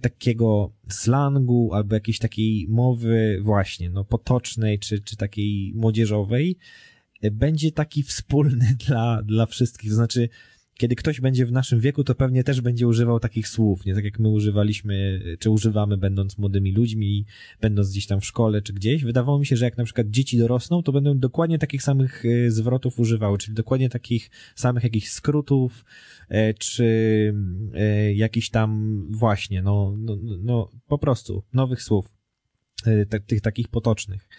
[0.02, 6.58] takiego slangu albo jakiejś takiej mowy właśnie, no potocznej czy, czy takiej młodzieżowej
[7.32, 9.90] będzie taki wspólny dla, dla wszystkich.
[9.90, 10.30] To znaczy,
[10.82, 14.04] kiedy ktoś będzie w naszym wieku, to pewnie też będzie używał takich słów, nie tak
[14.04, 17.26] jak my używaliśmy, czy używamy będąc młodymi ludźmi,
[17.62, 19.04] będąc gdzieś tam w szkole, czy gdzieś.
[19.04, 22.52] Wydawało mi się, że jak na przykład dzieci dorosną, to będą dokładnie takich samych e,
[22.52, 25.86] zwrotów używały, czyli dokładnie takich samych jakichś skrótów,
[26.30, 26.86] e, czy
[27.74, 32.12] e, jakichś tam właśnie, no, no, no po prostu nowych słów,
[33.28, 34.30] tych takich potocznych.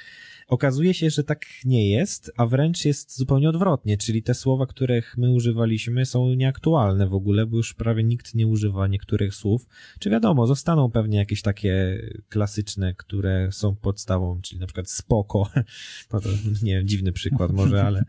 [0.53, 5.15] Okazuje się, że tak nie jest, a wręcz jest zupełnie odwrotnie, czyli te słowa, których
[5.19, 9.67] my używaliśmy są nieaktualne w ogóle, bo już prawie nikt nie używa niektórych słów.
[9.99, 15.51] Czy wiadomo, zostaną pewnie jakieś takie klasyczne, które są podstawą, czyli na przykład spoko,
[16.13, 16.29] no to
[16.63, 18.05] nie wiem, dziwny przykład może, ale,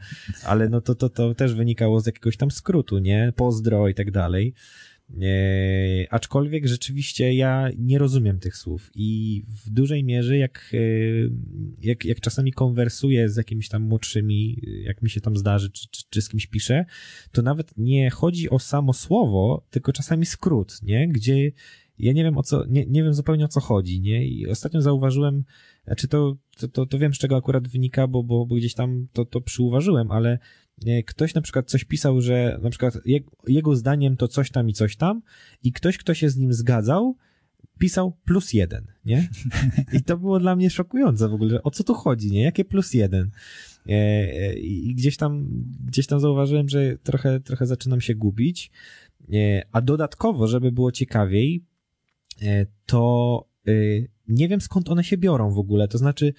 [0.46, 3.34] ale no to, to, to też wynikało z jakiegoś tam skrótu, nie?
[3.36, 4.54] Pozdro i tak dalej.
[5.10, 10.78] E, aczkolwiek rzeczywiście ja nie rozumiem tych słów i w dużej mierze jak, e,
[11.82, 16.04] jak, jak czasami konwersuję z jakimiś tam młodszymi, jak mi się tam zdarzy, czy, czy,
[16.10, 16.86] czy z kimś piszę,
[17.32, 21.08] to nawet nie chodzi o samo słowo, tylko czasami skrót, nie?
[21.08, 21.52] Gdzie
[22.00, 24.28] ja nie wiem o co, nie, nie wiem zupełnie o co chodzi, nie?
[24.28, 25.44] I ostatnio zauważyłem,
[25.86, 29.08] znaczy to, to, to, to wiem z czego akurat wynika, bo, bo, bo gdzieś tam
[29.14, 30.40] to, to przyuważyłem, ale
[31.06, 32.98] ktoś na przykład coś pisał, że na przykład
[33.48, 35.22] jego zdaniem to coś tam i coś tam
[35.64, 37.18] i ktoś, kto się z nim zgadzał,
[37.80, 39.30] pisał plus jeden, nie?
[39.94, 42.42] I to było dla mnie szokujące w ogóle, o co tu chodzi, nie?
[42.42, 43.32] Jakie plus jeden?
[43.90, 45.48] E, e, I gdzieś tam,
[45.86, 48.72] gdzieś tam zauważyłem, że trochę, trochę zaczynam się gubić,
[49.34, 51.64] e, a dodatkowo, żeby było ciekawiej,
[52.86, 53.46] to
[54.28, 56.34] nie wiem skąd one się biorą w ogóle, to znaczy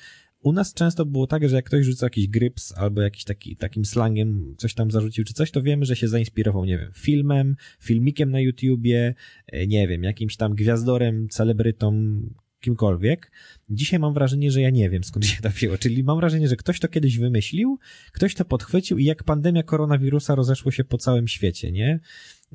[0.45, 3.85] u nas często było tak, że jak ktoś rzucał jakiś gryps albo jakiś taki, takim
[3.85, 8.31] slangiem coś tam zarzucił czy coś, to wiemy, że się zainspirował, nie wiem, filmem, filmikiem
[8.31, 9.15] na YouTubie,
[9.47, 12.21] e, nie wiem, jakimś tam gwiazdorem, celebrytą,
[12.61, 13.33] kimkolwiek.
[13.71, 16.57] Dzisiaj mam wrażenie, że ja nie wiem skąd się to wzięło, czyli mam wrażenie, że
[16.57, 17.79] ktoś to kiedyś wymyślił,
[18.13, 22.01] ktoś to podchwycił i jak pandemia koronawirusa rozeszło się po całym świecie, nie?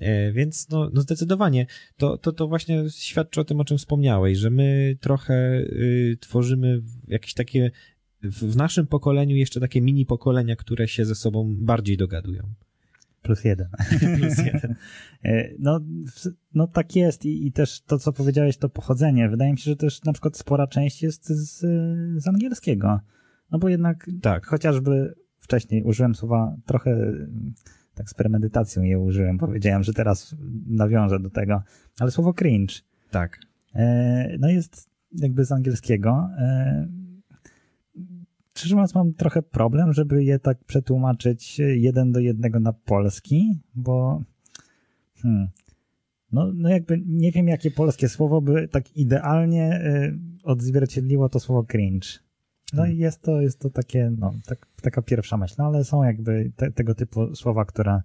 [0.01, 1.65] E, więc no, no zdecydowanie
[1.97, 6.81] to, to, to właśnie świadczy o tym, o czym wspomniałeś, że my trochę y, tworzymy
[7.07, 7.71] jakieś takie
[8.23, 12.43] w, naszym pokoleniu jeszcze takie mini pokolenia, które się ze sobą bardziej dogadują.
[13.21, 13.67] Plus jeden.
[14.17, 14.75] Plus jeden.
[15.23, 15.79] E, no,
[16.53, 19.29] no tak jest I, i też to, co powiedziałeś, to pochodzenie.
[19.29, 21.59] Wydaje mi się, że też na przykład spora część jest z,
[22.23, 22.99] z angielskiego.
[23.51, 24.45] No bo jednak tak.
[24.45, 27.13] chociażby wcześniej użyłem słowa trochę
[27.99, 29.37] tak z premedytacją je użyłem.
[29.37, 30.35] Powiedziałem, że teraz
[30.67, 31.61] nawiążę do tego.
[31.99, 32.73] Ale słowo cringe.
[33.11, 33.39] Tak.
[33.75, 36.29] E, no jest jakby z angielskiego.
[36.37, 36.87] E,
[38.55, 44.23] szczerze mówiąc, mam trochę problem, żeby je tak przetłumaczyć jeden do jednego na polski, bo
[45.15, 45.47] hmm,
[46.31, 51.63] no, no jakby nie wiem, jakie polskie słowo by tak idealnie y, odzwierciedliło to słowo
[51.63, 52.07] cringe.
[52.73, 56.03] No i jest to, jest to takie, no, tak, taka pierwsza myśl, no, ale są
[56.03, 58.01] jakby te, tego typu słowa, które,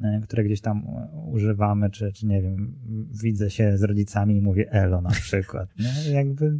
[0.00, 0.86] e, które gdzieś tam
[1.26, 2.74] używamy, czy, czy nie wiem,
[3.22, 5.68] widzę się z rodzicami i mówię elo na przykład.
[5.78, 6.12] Nie?
[6.12, 6.58] Jakby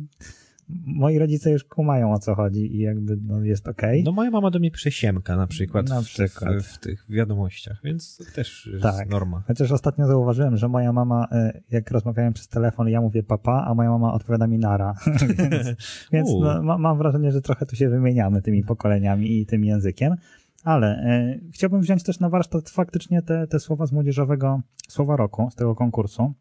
[0.69, 4.01] moi rodzice już kumają o co chodzi i jakby no, jest okej.
[4.01, 4.03] Okay.
[4.05, 6.63] No moja mama do mnie pisze siemka na przykład, na przykład.
[6.63, 9.11] W, w, tych wiadomościach, więc to też jest tak.
[9.11, 9.43] norma.
[9.47, 13.75] Chociaż ostatnio zauważyłem, że moja mama, e, jak rozmawiałem przez telefon, ja mówię papa, a
[13.75, 14.95] moja mama odpowiada mi nara.
[15.51, 15.67] więc,
[16.13, 20.17] więc no, ma, mam wrażenie, że trochę tu się wymieniamy tymi pokoleniami i tym językiem.
[20.65, 25.51] Ale e, chciałbym wziąć też na warsztat faktycznie te, te słowa z młodzieżowego słowa roku,
[25.51, 26.33] z tego konkursu,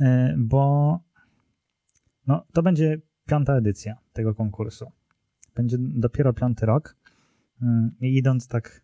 [0.00, 1.00] e, bo
[2.26, 4.92] no, to będzie piąta edycja tego konkursu.
[5.54, 6.96] Będzie dopiero piąty rok.
[7.62, 8.82] Mm, I idąc tak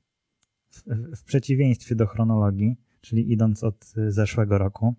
[0.71, 0.83] w,
[1.17, 4.95] w przeciwieństwie do chronologii, czyli idąc od zeszłego roku,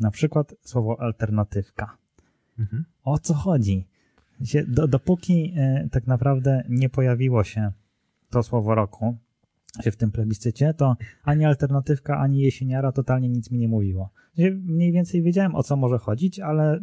[0.00, 1.96] na przykład słowo alternatywka.
[2.58, 2.84] Mhm.
[3.02, 3.86] O co chodzi?
[4.68, 7.72] Do, dopóki e, tak naprawdę nie pojawiło się
[8.30, 9.16] to słowo roku
[9.82, 14.10] się w tym plebiscycie, to ani alternatywka, ani jesieniara totalnie nic mi nie mówiło.
[14.62, 16.80] Mniej więcej wiedziałem o co może chodzić, ale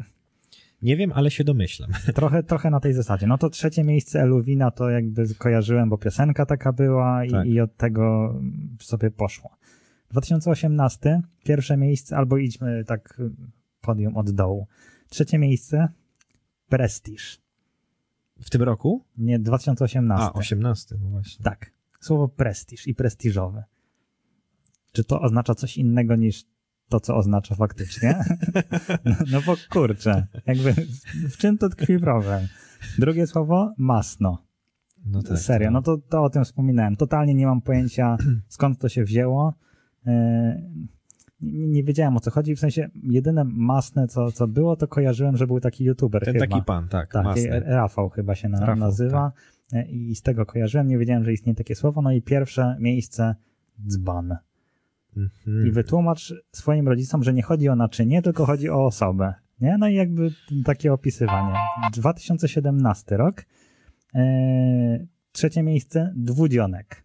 [0.82, 1.92] nie wiem, ale się domyślam.
[2.16, 3.28] Trochę, trochę na tej zasadzie.
[3.28, 7.48] No to trzecie miejsce Eluwina to jakby kojarzyłem, bo piosenka taka była i, tak.
[7.48, 8.36] i od tego
[8.80, 9.58] sobie poszło.
[10.10, 13.22] 2018, pierwsze miejsce, albo idźmy tak
[13.82, 14.68] podium od dołu.
[15.10, 15.88] Trzecie miejsce,
[16.72, 17.24] Prestige.
[18.40, 19.06] W tym roku?
[19.18, 20.26] Nie, 2018.
[20.26, 21.44] A, 18, no właśnie.
[21.44, 21.72] Tak.
[22.00, 23.64] Słowo prestiż i prestiżowy.
[24.92, 26.44] Czy to oznacza coś innego niż
[26.92, 28.16] to, co oznacza faktycznie?
[29.06, 30.80] No, no bo kurczę, jakby w,
[31.34, 32.48] w czym to tkwi problem?
[33.00, 34.38] Drugie słowo, masno.
[35.06, 36.96] No tak, Serio, to- no to, to o tym wspominałem.
[36.96, 39.54] Totalnie nie mam pojęcia, skąd to się wzięło.
[40.08, 40.62] E,
[41.42, 45.38] Nie, nie wiedziałem o co chodzi, w sensie jedyne masne, co, co było, to kojarzyłem,
[45.38, 46.48] że był taki youtuber Ten chyba.
[46.48, 47.26] taki pan, tak, Tak.
[47.66, 49.32] Rafał chyba się Rafał, nazywa
[49.74, 52.02] E, i z tego kojarzyłem, nie wiedziałem, że istnieje takie słowo.
[52.02, 53.36] No i pierwsze miejsce
[53.88, 54.36] dzban.
[55.18, 55.68] Mhm.
[55.68, 59.34] I wytłumacz swoim rodzicom, że nie chodzi o naczynie, tylko chodzi o osobę.
[59.62, 59.78] Nie?
[59.78, 60.32] No i jakby
[60.66, 61.54] takie opisywanie.
[61.94, 63.46] 2017 rok.
[64.16, 67.04] E, trzecie miejsce dwudzionek.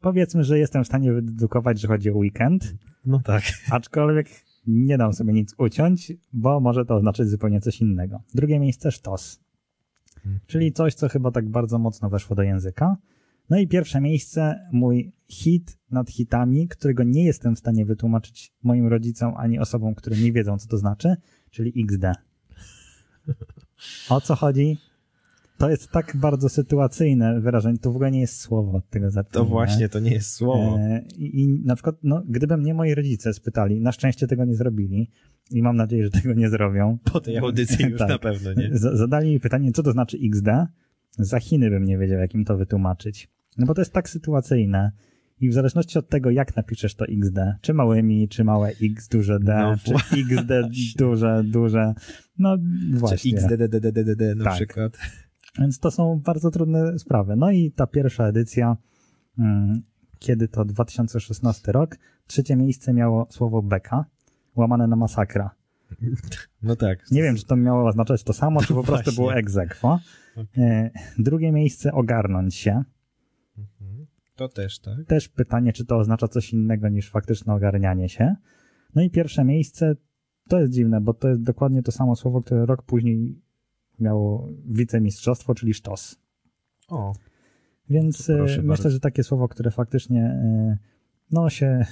[0.00, 2.74] Powiedzmy, że jestem w stanie wydedukować, że chodzi o weekend,
[3.06, 3.42] No tak.
[3.70, 4.28] aczkolwiek
[4.66, 8.22] nie dam sobie nic uciąć, bo może to oznaczać zupełnie coś innego.
[8.34, 9.40] Drugie miejsce sztos,
[10.46, 12.96] czyli coś, co chyba tak bardzo mocno weszło do języka.
[13.50, 18.86] No i pierwsze miejsce, mój hit nad hitami, którego nie jestem w stanie wytłumaczyć moim
[18.86, 21.16] rodzicom ani osobom, które nie wiedzą, co to znaczy,
[21.50, 22.04] czyli XD.
[24.08, 24.78] O co chodzi?
[25.58, 29.10] To jest tak bardzo sytuacyjne wyrażenie, to w ogóle nie jest słowo od tego To
[29.10, 29.48] zacznijmy.
[29.48, 30.78] właśnie, to nie jest słowo.
[30.78, 34.54] E, I, I na przykład, no, gdyby mnie moi rodzice spytali, na szczęście tego nie
[34.54, 35.10] zrobili
[35.50, 36.98] i mam nadzieję, że tego nie zrobią.
[37.12, 38.08] Po tej audycji już Tak.
[38.08, 38.70] na pewno, nie?
[38.72, 40.48] Zadali mi pytanie, co to znaczy XD.
[41.18, 43.28] Za Chiny bym nie wiedział, jak im to wytłumaczyć.
[43.58, 44.92] No bo to jest tak sytuacyjne.
[45.40, 49.40] I w zależności od tego, jak napiszesz to XD, czy małymi, czy małe X, duże
[49.40, 50.52] D, No czy XD
[50.98, 51.94] duże, duże,
[52.38, 53.32] no Czy właśnie.
[53.38, 54.54] XDDDDD na Tak.
[54.54, 54.98] przykład.
[55.58, 57.36] Więc to są bardzo trudne sprawy.
[57.36, 58.76] No i ta pierwsza edycja,
[59.38, 59.82] mm,
[60.18, 64.04] kiedy to 2016 rok, trzecie miejsce miało słowo beka,
[64.56, 65.50] łamane na masakra.
[66.62, 66.98] No tak.
[67.10, 70.00] Nie wiem, czy to miało oznaczać to samo, czy po prostu było egzekwo.
[70.36, 70.64] Okej.
[70.64, 72.82] E, Drugie miejsce ogarnąć się.
[74.36, 74.94] To też, tak?
[75.06, 78.34] Też pytanie, czy to oznacza coś innego niż faktyczne ogarnianie się.
[78.94, 79.96] No i pierwsze miejsce,
[80.48, 83.42] to jest dziwne, bo to jest dokładnie to samo słowo, które rok później
[84.00, 86.16] miało wicemistrzostwo, czyli sztos.
[86.88, 87.12] O,
[87.90, 88.62] Więc e, bardzo.
[88.62, 90.78] myślę, że takie słowo, które faktycznie e,
[91.30, 91.86] no się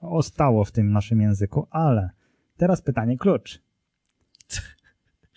[0.00, 2.10] ostało w tym naszym języku, ale
[2.56, 3.62] teraz pytanie klucz.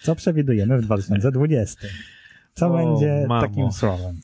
[0.04, 1.88] Co przewidujemy w 2020?
[2.54, 3.42] Co O, będzie mamo.
[3.42, 4.16] takim słowem?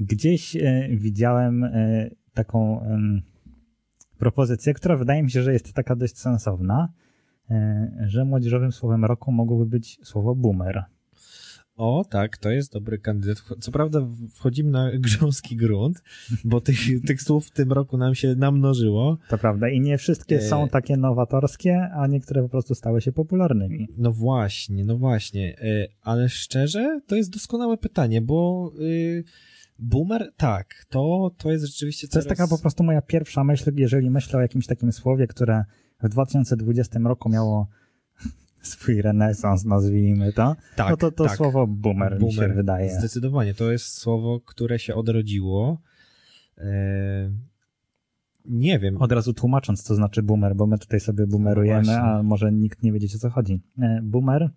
[0.00, 2.80] Gdzieś e, widziałem e, taką
[4.18, 6.88] propozycję, która wydaje mi się, że jest taka dość sensowna,
[7.50, 10.84] e, że młodzieżowym słowem roku mogłoby być słowo boomer.
[11.76, 13.42] o, tak, to jest dobry kandydat.
[13.60, 16.02] Co prawda wchodzimy na grząski grunt,
[16.44, 19.18] bo tych, tych słów w tym roku nam się namnożyło.
[19.28, 19.68] To prawda.
[19.68, 23.88] I nie wszystkie są takie nowatorskie, a niektóre po prostu stały się popularnymi.
[23.96, 25.56] No właśnie, no właśnie.
[26.02, 29.24] Ale szczerze, to jest doskonałe pytanie, bo y,
[29.80, 32.38] boomer, tak, to, to jest rzeczywiście To jest coraz...
[32.38, 35.64] taka po prostu moja pierwsza myśl, jeżeli myślę o jakimś takim słowie, które
[36.02, 37.68] w 2020 roku miało
[38.62, 41.36] swój renesans, nazwijmy to, tak, no to to tak.
[41.36, 42.90] słowo boomer, mi się wydaje.
[42.98, 45.80] Zdecydowanie, to jest słowo, które się odrodziło.
[46.58, 47.30] E,
[48.44, 48.96] nie wiem.
[48.96, 52.82] Od razu tłumacząc, co znaczy boomer, bo my tutaj sobie boomerujemy, No a może nikt
[52.82, 53.60] nie wiedzieć, o co chodzi.
[53.78, 54.50] E, Boomer,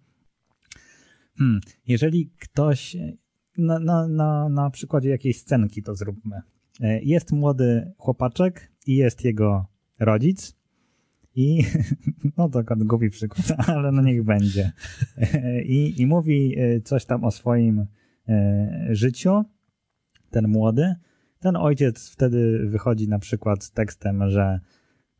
[1.37, 2.97] hmm, jeżeli ktoś,
[3.57, 6.41] na, na, na, na przykładzie jakiejś scenki to zróbmy.
[6.81, 9.65] E, Jest młody chłopaczek i jest jego
[9.99, 10.55] rodzic
[11.35, 11.63] i,
[12.37, 14.71] no to głupi przykład, ale no niech będzie.
[15.17, 17.85] E, I, I mówi e, coś tam o swoim
[18.89, 19.43] życiu,
[20.29, 20.95] ten młody,
[21.39, 24.59] ten ojciec wtedy wychodzi na przykład z tekstem, że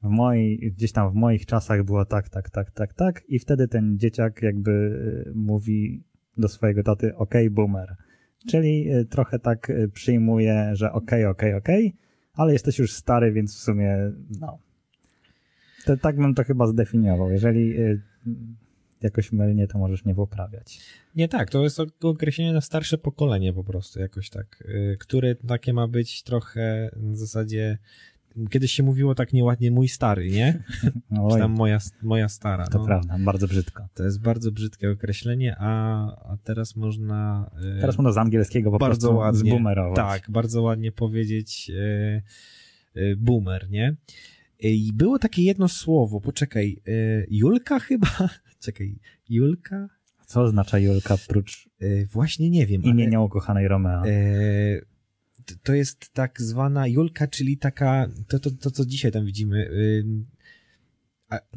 [0.04, 3.68] w mojej, gdzieś tam w moich czasach było tak, tak, tak, tak, tak i wtedy
[3.68, 5.04] ten dzieciak jakby
[5.36, 6.04] mówi
[6.38, 7.96] do swojego taty okej, boomer.
[8.48, 11.94] Czyli y, trochę tak y, przyjmuje, że okej, okej, okej,
[12.34, 13.98] ale jesteś już stary, więc w sumie
[14.40, 14.58] no.
[15.86, 17.32] To, tak bym to chyba zdefiniował.
[17.32, 18.02] Jeżeli y,
[19.02, 20.80] jakoś mylnie, to możesz mnie poprawiać.
[21.16, 24.64] Nie tak, to jest określenie na starsze pokolenie po prostu, jakoś tak,
[25.00, 27.78] które takie ma być trochę w zasadzie,
[28.50, 30.64] kiedyś się mówiło tak nieładnie mój stary, nie?
[31.32, 32.68] Czy tam moja, moja stara.
[32.68, 32.86] to no.
[32.86, 33.88] prawda, bardzo brzydko.
[33.94, 37.50] To jest bardzo brzydkie określenie, a, a teraz można...
[37.78, 39.40] y, Teraz można z angielskiego po bardzo prostu ładnie.
[39.40, 39.96] zboomerować.
[39.96, 42.22] Tak, bardzo ładnie powiedzieć y,
[43.00, 43.96] y, boomer, nie?
[44.60, 46.82] I było takie jedno słowo, poczekaj,
[47.30, 48.08] Julka chyba?
[48.66, 49.88] Czekaj, Julka?
[50.26, 51.70] Co oznacza Julka prócz
[52.12, 52.82] właśnie nie wiem.
[52.86, 54.04] ale- imienia ukochanej Romeo?
[55.64, 59.70] To jest tak zwana Julka, czyli taka, to, to, to co dzisiaj tam widzimy,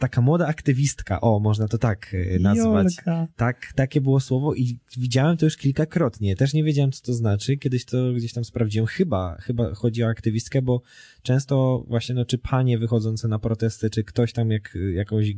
[0.00, 2.96] taka młoda aktywistka, o, można to tak y, nazwać.
[2.96, 3.28] Jolka.
[3.36, 6.36] Tak, takie było słowo i widziałem to już kilkakrotnie.
[6.36, 7.56] Też nie wiedziałem, co to znaczy.
[7.56, 8.86] Kiedyś to gdzieś tam sprawdziłem.
[8.86, 10.82] Chyba, chyba chodzi o aktywistkę, bo
[11.22, 15.32] często właśnie, no, czy panie wychodzące na protesty, czy ktoś tam, jak jakąś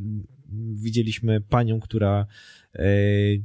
[0.74, 2.26] widzieliśmy panią, która,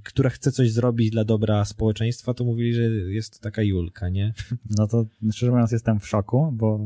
[0.04, 4.34] która chce coś zrobić dla dobra społeczeństwa, to mówili, że jest to taka Julka, nie?
[4.78, 6.80] No to szczerze mówiąc jestem w szoku, bo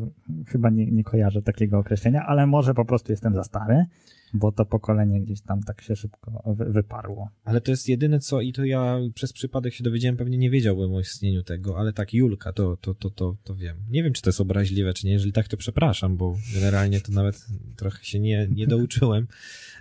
[0.48, 3.86] chyba nie, nie kojarzę takiego określenia, ale może po prostu jestem za stary,
[4.34, 7.30] bo to pokolenie gdzieś tam tak się szybko wy, wyparło.
[7.44, 10.94] Ale to jest jedyne co, i to ja przez przypadek się dowiedziałem, pewnie nie wiedziałbym
[10.94, 13.78] o istnieniu tego, ale tak Julka, to, to, to, to, to wiem.
[13.90, 17.12] Nie wiem, czy to jest obraźliwe, czy nie, jeżeli tak, to przepraszam, bo generalnie to
[17.12, 19.28] nawet trochę się nie, nie douczyłem,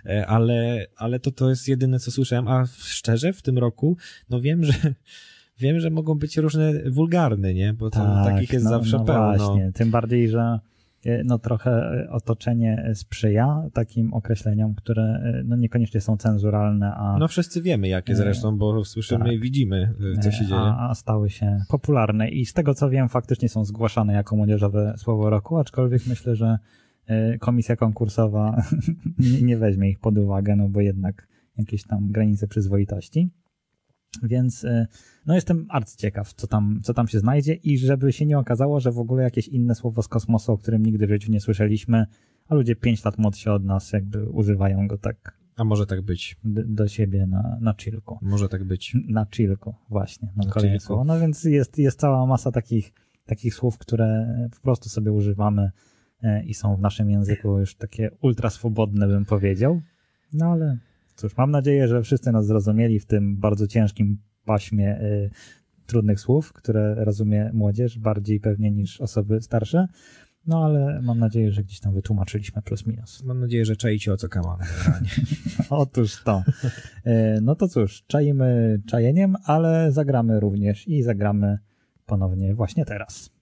[0.07, 3.97] E, ale, ale to, to jest jedyne, co słyszałem, a szczerze w tym roku,
[4.29, 4.73] no wiem, że
[5.59, 7.73] wiem, że mogą być różne wulgarne, nie?
[7.73, 9.37] Bo Tak, takich jest no, zawsze no pełno.
[9.37, 10.59] Właśnie, tym bardziej, że
[11.25, 17.61] no trochę otoczenie sprzyja takim określeniom, które e, no niekoniecznie są cenzuralne, a, No wszyscy
[17.61, 19.33] wiemy jakie E, zresztą, bo słyszymy tak.
[19.33, 20.61] i widzimy, e, co się dzieje.
[20.61, 24.93] a, a stały się popularne i z tego co wiem faktycznie są zgłaszane jako młodzieżowe
[24.97, 26.57] słowo roku, aczkolwiek myślę, że
[27.05, 28.61] e, komisja konkursowa
[29.41, 31.27] nie, weźmie ich pod uwagę, no bo jednak
[31.57, 33.29] jakieś tam granice przyzwoitości.
[34.23, 34.87] Więc e,
[35.27, 38.91] no jestem arcyciekaw, co tam, co tam się znajdzie i żeby się nie okazało, że
[38.91, 42.05] w ogóle jakieś inne słowo z kosmosu, o którym nigdy w życiu nie słyszeliśmy,
[42.47, 46.35] a ludzie 5 lat młodsi od nas jakby używają go tak A może tak być,
[46.43, 48.19] d- do siebie na, na chillku.
[48.21, 48.95] może tak być.
[49.09, 50.29] Na chillku, właśnie.
[50.35, 50.85] Na Na kolejne chillku.
[50.87, 51.03] słowo.
[51.03, 52.93] No więc jest, jest cała masa takich,
[53.25, 55.71] takich słów, które po prostu sobie używamy
[56.23, 59.81] e, i są w naszym języku już takie ultra swobodne, bym powiedział.
[60.33, 60.77] No ale
[61.15, 64.17] cóż, mam nadzieję, że wszyscy nas zrozumieli w tym bardzo ciężkim
[64.47, 65.29] paśmie e,
[65.85, 69.87] trudnych słów, które rozumie młodzież bardziej pewnie niż osoby starsze.
[70.47, 73.23] No ale mam nadzieję, że gdzieś tam wytłumaczyliśmy plus minus.
[73.23, 74.65] Mam nadzieję, że czaicie o co generalnie.
[75.69, 76.43] Otóż to.
[77.05, 81.57] E, No to cóż, czajmy czajeniem, ale zagramy również i zagramy
[82.05, 83.36] ponownie właśnie teraz.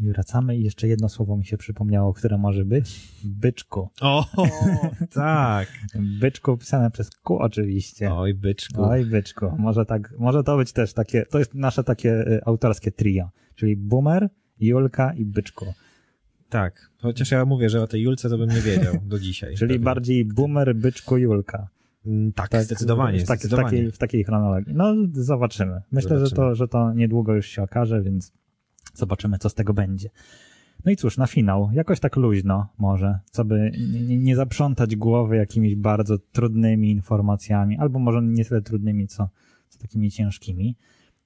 [0.00, 3.00] I wracamy i jeszcze jedno słowo mi się przypomniało, które może być.
[3.24, 3.88] Byczku.
[4.00, 4.26] O,
[5.14, 5.68] tak.
[6.20, 8.14] Byczku pisane przez Q oczywiście.
[8.14, 8.82] Oj, byczku.
[8.84, 9.46] Oj, byczku.
[9.58, 13.76] Może tak, może to być też takie, to jest nasze takie e, autorskie trio, czyli
[13.76, 14.28] Boomer,
[14.60, 15.66] Julka i Byczku.
[16.48, 16.90] Tak.
[16.98, 19.54] Chociaż ja mówię, że o tej Julce to bym nie wiedział do dzisiaj.
[19.58, 19.84] Czyli Pewnie.
[19.84, 21.68] bardziej Boomer, Byczku, Julka.
[22.06, 23.18] Mm, Tak, zdecydowanie.
[23.18, 23.70] W, tak, w, zdecydowanie.
[23.70, 24.74] takiej, w takiej chronologii.
[24.74, 25.80] No, zobaczymy.
[25.92, 26.54] Myślę, Że, to, Zobaczymy.
[26.54, 28.32] że to niedługo już się okaże, więc
[28.94, 30.10] zobaczymy, co z tego będzie.
[30.84, 33.72] No i cóż, na finał, jakoś tak luźno może, co by
[34.08, 39.28] nie, zaprzątać głowy jakimiś bardzo trudnymi informacjami, albo może nie tyle trudnymi, co,
[39.68, 40.76] co takimi ciężkimi.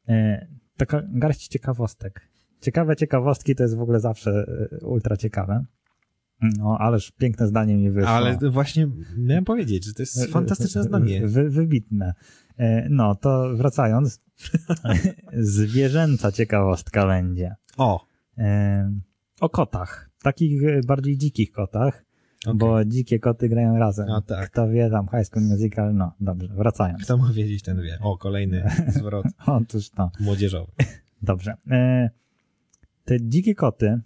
[0.09, 0.47] E,
[0.77, 2.29] taka garść ciekawostek.
[2.61, 5.65] Ciekawe ciekawostki to jest w ogóle zawsze e, ultra ciekawe.
[6.41, 8.11] No, ależ piękne zdanie mi wyszło.
[8.11, 11.27] Ale właśnie miałem powiedzieć, że to jest fantastyczne zdanie.
[11.27, 12.15] Wy, wybitne.
[12.57, 14.21] E, No, to wracając,
[15.33, 17.55] zwierzęca ciekawostka będzie.
[17.77, 18.07] O,
[18.39, 18.93] E,
[19.41, 20.11] O kotach.
[20.23, 22.05] Takich e, bardziej dzikich kotach,
[22.47, 22.59] okej.
[22.59, 24.11] bo dzikie koty grają razem.
[24.11, 24.51] A tak.
[24.51, 27.03] Kto wie, tam High School Musical, no dobrze, wracając.
[27.05, 27.99] Kto ma wiedzieć, ten wie.
[28.01, 30.11] O, kolejny zwrot Otóż to.
[30.21, 30.73] młodzieżowy.
[31.23, 31.55] Dobrze.
[33.05, 34.01] Te dzikie koty,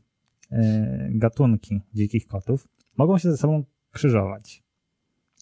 [1.11, 4.63] gatunki dzikich kotów, mogą się ze sobą krzyżować.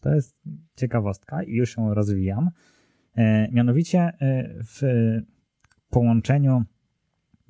[0.03, 0.43] To jest
[0.77, 2.51] ciekawostka i już ją rozwijam.
[3.17, 4.15] E, Mianowicie e,
[4.65, 4.83] w
[5.91, 6.65] połączeniu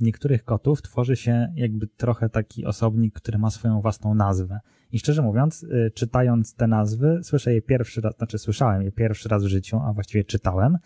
[0.01, 4.61] niektórych kotów tworzy się jakby trochę taki osobnik, który ma swoją własną nazwę.
[4.93, 9.29] I szczerze mówiąc, e, czytając te nazwy, słyszę je pierwszy raz, znaczy słyszałem je pierwszy
[9.29, 10.79] raz w życiu, a właściwie czytałem.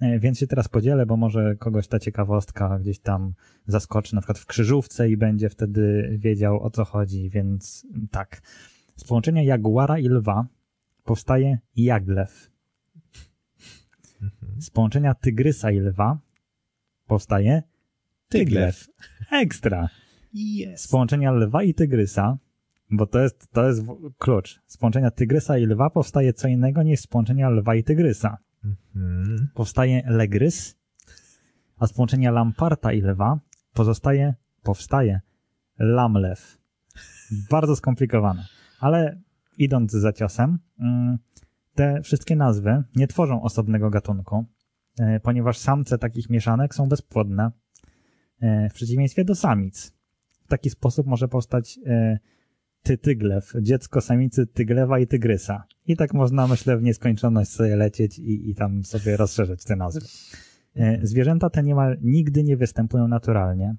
[0.00, 3.32] E, Więc się teraz podzielę, bo może kogoś ta ciekawostka gdzieś tam
[3.66, 8.42] zaskoczy, na przykład w krzyżówce i będzie wtedy wiedział o co chodzi, więc tak.
[8.96, 10.46] Z połączenia jaguara i lwa
[11.04, 12.50] powstaje jaglew.
[14.58, 16.18] Z połączenia tygrysa i lwa
[17.06, 17.62] powstaje
[18.28, 18.88] tyglew.
[19.32, 19.88] Ekstra.
[20.76, 22.38] Z połączenia lwa i tygrysa,
[22.90, 23.82] bo to jest, to jest
[24.18, 24.60] klucz.
[24.66, 29.48] Z połączenia tygrysa i lwa powstaje co innego niż z połączenia lwa i tygrysa Mhm.
[29.54, 30.76] powstaje legrys,
[31.78, 33.40] a z połączenia lamparta i lewa
[33.72, 35.20] pozostaje, powstaje
[35.78, 36.58] lamlew.
[37.50, 38.46] Bardzo skomplikowane.
[38.80, 39.20] Ale
[39.58, 41.18] idąc za ciosem, mm,
[41.74, 44.44] te wszystkie nazwy nie tworzą osobnego gatunku,
[44.98, 47.50] e, ponieważ samce takich mieszanek są bezpłodne,
[48.40, 49.92] e, w przeciwieństwie do samic.
[50.44, 51.78] W taki sposób może powstać
[52.82, 55.64] e, tytyglew, dziecko samicy tyglewa i tygrysa.
[55.86, 60.06] I tak można, myślę, w nieskończoność sobie lecieć i, i tam sobie rozszerzać te nazwy.
[60.76, 63.76] E, Zwierzęta te niemal nigdy nie występują naturalnie.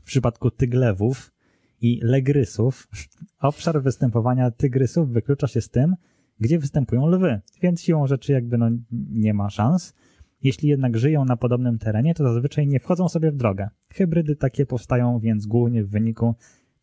[0.00, 1.32] W przypadku tyglewów
[1.80, 2.88] i legrysów
[3.40, 5.96] obszar występowania tygrysów wyklucza się z tym,
[6.40, 8.70] gdzie występują lwy, więc siłą rzeczy jakby no
[9.10, 9.94] nie ma szans.
[10.42, 13.68] Jeśli jednak żyją na podobnym terenie, to zazwyczaj nie wchodzą sobie w drogę.
[13.92, 16.34] Hybrydy takie powstają więc głównie w wyniku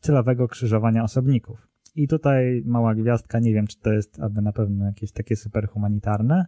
[0.04, 1.68] celowego krzyżowania osobników.
[1.95, 5.68] I tutaj mała gwiazdka, nie wiem czy to jest aby na pewno jakieś takie super
[5.70, 6.45] humanitarne,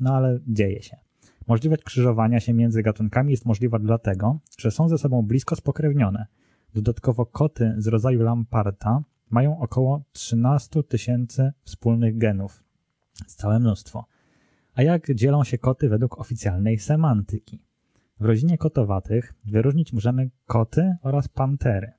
[0.00, 0.96] no ale dzieje się.
[1.46, 6.26] Możliwość krzyżowania się między gatunkami jest możliwa dlatego, że są ze sobą blisko spokrewnione.
[6.74, 12.64] Dodatkowo koty z rodzaju lamparta mają około 13 tysięcy wspólnych genów.
[13.26, 14.06] Całe mnóstwo.
[14.74, 17.62] A jak dzielą się koty według oficjalnej semantyki?
[18.20, 21.92] W rodzinie kotowatych wyróżnić możemy koty oraz pantery.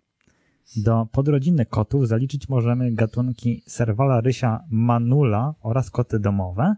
[0.75, 6.75] Do podrodziny kotów zaliczyć możemy gatunki serwala rysia manula oraz koty domowe.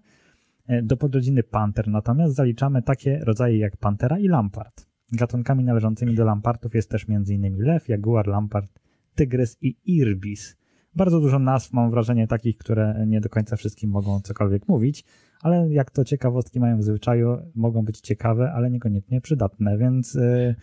[0.67, 4.85] E, Do podrodziny panter natomiast zaliczamy takie rodzaje jak pantera i lampart.
[5.11, 7.57] Gatunkami należącymi do lampartów jest też m.in.
[7.57, 8.79] lew, jaguar, lampart,
[9.15, 10.57] tygrys i irbis.
[10.95, 15.05] Bardzo dużo nazw mam wrażenie takich, które nie do końca wszystkim mogą cokolwiek mówić,
[15.41, 20.55] ale jak to ciekawostki mają w zwyczaju, mogą być ciekawe, ale niekoniecznie przydatne, więc yy,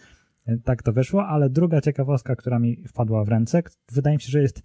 [0.64, 1.26] tak to wyszło.
[1.26, 4.62] Ale druga ciekawostka, która mi wpadła w ręce, wydaje mi się, że jest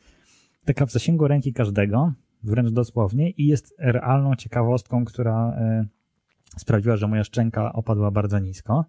[0.66, 2.14] taka w zasięgu ręki każdego,
[2.44, 5.88] wręcz dosłownie, i jest realną ciekawostką, która yy,
[6.58, 8.86] sprawiła, że moja szczęka opadła bardzo nisko.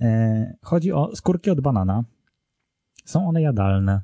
[0.00, 0.06] Yy,
[0.62, 2.04] chodzi o skórki od banana.
[3.04, 4.00] Są one jadalne.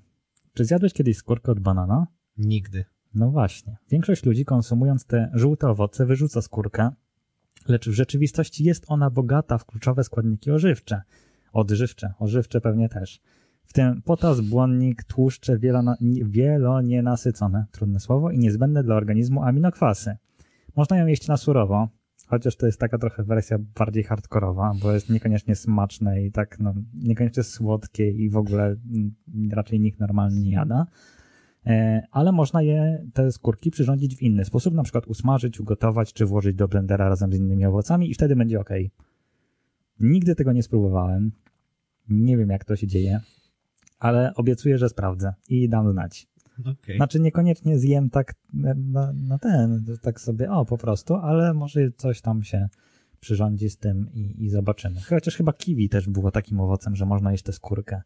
[0.54, 2.07] Czy zjadłeś kiedyś skórkę od banana?
[2.38, 2.84] Nigdy.
[3.14, 3.76] No właśnie.
[3.90, 6.90] Większość ludzi konsumując te żółte owoce wyrzuca skórkę,
[7.68, 11.02] lecz w rzeczywistości jest ona bogata w kluczowe składniki ożywcze.
[11.57, 13.20] Odżywcze, ożywcze pewnie też.
[13.64, 15.59] W tym potas, błonnik, tłuszcze
[16.24, 20.16] wielonienasycone, trudne słowo, i niezbędne dla organizmu aminokwasy.
[20.76, 21.88] Można ją jeść na surowo,
[22.26, 26.74] chociaż to jest taka trochę wersja bardziej hardkorowa, bo jest niekoniecznie smaczne i tak, no,
[26.94, 29.14] niekoniecznie słodkie i w ogóle mm,
[29.52, 30.86] raczej nikt normalnie nie jada.
[31.66, 36.26] E, ale można je, te skórki przyrządzić w inny sposób, na przykład usmażyć, ugotować, czy
[36.26, 38.70] włożyć do blendera razem z innymi owocami i wtedy będzie ok.
[40.00, 41.32] Nigdy tego nie spróbowałem.
[42.09, 43.20] Nie wiem, jak to się dzieje,
[43.98, 46.28] ale obiecuję, że sprawdzę i dam znać.
[46.61, 46.96] Okay.
[46.96, 52.20] Znaczy niekoniecznie zjem tak na, na ten, tak sobie, o po prostu, ale może coś
[52.20, 52.68] tam się
[53.20, 55.00] przyrządzi z tym i, i zobaczymy.
[55.00, 58.02] Chociaż chyba kiwi też było takim owocem, że można jeść tę skórkę.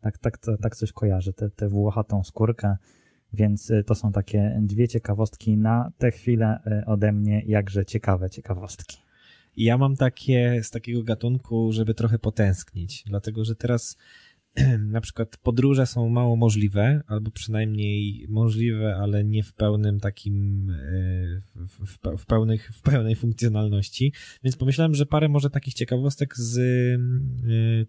[0.00, 2.76] Tak, tak, tak coś kojarzę, tę, tę włochatą skórkę,
[3.32, 8.30] więc y, to są takie dwie ciekawostki na tę chwilę y, ode mnie, jakże ciekawe
[8.30, 9.05] ciekawostki.
[9.56, 13.96] Ja mam takie z takiego gatunku, żeby trochę potęsknić, dlatego że teraz
[14.78, 20.66] na przykład podróże są mało możliwe, albo przynajmniej możliwe, ale nie w pełnym takim,
[21.54, 24.12] w, w, w, pełnych, w pełnej funkcjonalności.
[24.44, 26.60] Więc pomyślałem, że parę może takich ciekawostek z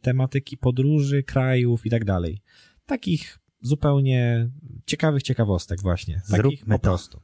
[0.02, 2.42] tematyki podróży, krajów i tak dalej.
[2.86, 4.50] Takich zupełnie
[4.86, 6.14] ciekawych ciekawostek właśnie.
[6.14, 7.22] Takich Zróbmy po prostu.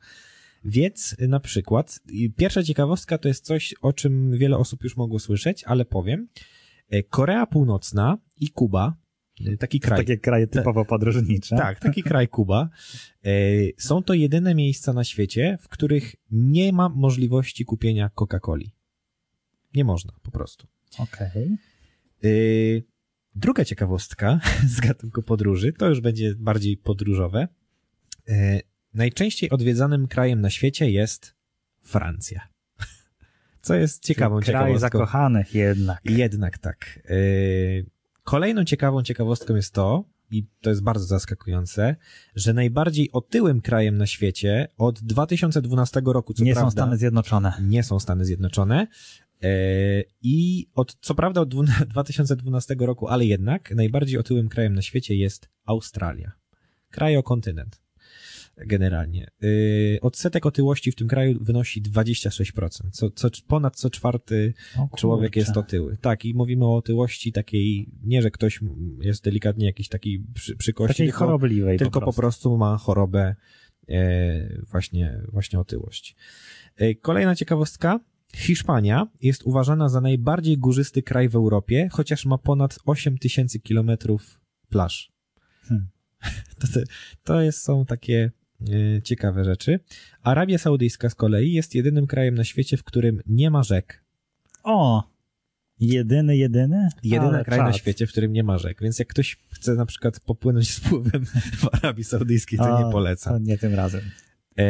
[0.66, 2.00] Więc na przykład,
[2.38, 6.28] pierwsza ciekawostka to jest coś, o czym wiele osób już mogło słyszeć, ale powiem.
[7.10, 9.04] Korea Północna i Kuba
[9.60, 10.00] Taki kraj.
[10.00, 11.56] Takie kraje typowo podróżnicze.
[11.56, 12.70] Tak, taki kraj Kuba.
[13.78, 18.70] Są to jedyne miejsca na świecie, w których nie ma możliwości kupienia Coca-Coli.
[19.76, 20.68] Nie można, po prostu.
[21.00, 21.58] Okej.
[22.20, 22.84] Okay.
[23.36, 24.40] Druga ciekawostka
[24.76, 27.48] z gatunku podróży, to już będzie bardziej podróżowe.
[28.94, 31.36] Najczęściej odwiedzanym krajem na świecie jest
[31.82, 32.48] Francja.
[33.62, 34.80] Co jest ciekawą Kraj ciekawostką.
[34.80, 36.00] zakochanych jednak.
[36.06, 37.00] Jednak tak.
[38.24, 41.96] Kolejną ciekawą ciekawostką jest to, i to jest bardzo zaskakujące,
[42.36, 47.54] że najbardziej otyłym krajem na świecie od 2012 roku, co nie prawda, są Stany Zjednoczone.
[47.62, 48.88] Nie są Stany Zjednoczone.
[50.22, 51.56] I od, co prawda od
[51.90, 56.32] 2012 roku, ale jednak najbardziej otyłym krajem na świecie jest Australia.
[56.90, 57.83] Krajokontynent
[58.58, 59.28] generalnie.
[59.42, 62.70] Yy, odsetek otyłości w tym kraju wynosi 26%.
[62.92, 64.54] Co, co, ponad co czwarty
[64.98, 65.98] człowiek jest otyły.
[65.98, 68.60] Tak, i mówimy o otyłości takiej, nie, że ktoś
[69.02, 72.22] jest delikatnie jakiś taki przy, przy kości, Takiej tylko, chorobliwej tylko po po prostu.
[72.22, 73.36] prostu ma chorobę
[73.90, 76.16] e, właśnie, właśnie otyłość.
[76.76, 78.00] E, kolejna ciekawostka.
[78.36, 84.40] Hiszpania jest uważana za najbardziej górzysty kraj w Europie, chociaż ma ponad 8 tysięcy kilometrów
[84.70, 85.12] plaż.
[85.64, 85.88] Hmm.
[86.60, 86.68] To,
[87.24, 88.32] to jest, są takie
[89.04, 89.80] ciekawe rzeczy.
[90.24, 94.04] Arabia Saudyjska z kolei jest jedynym krajem na świecie, w którym nie ma rzek.
[94.64, 95.14] O!
[95.80, 96.90] Jedyny, jedyny?
[97.04, 97.78] Jedyny Ale kraj na czad.
[97.78, 98.82] świecie, w którym nie ma rzek.
[98.82, 101.26] Więc jak ktoś chce na przykład popłynąć z pływem
[101.62, 103.34] w Arabii Saudyjskiej, to O, nie polecam.
[103.34, 104.02] To nie tym razem.
[104.58, 104.64] E,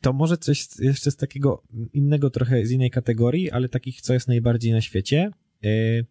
[0.00, 1.62] to może coś jeszcze z takiego
[1.92, 5.30] innego trochę, z innej kategorii, ale takich, co jest najbardziej na świecie.
[5.62, 6.06] Yy,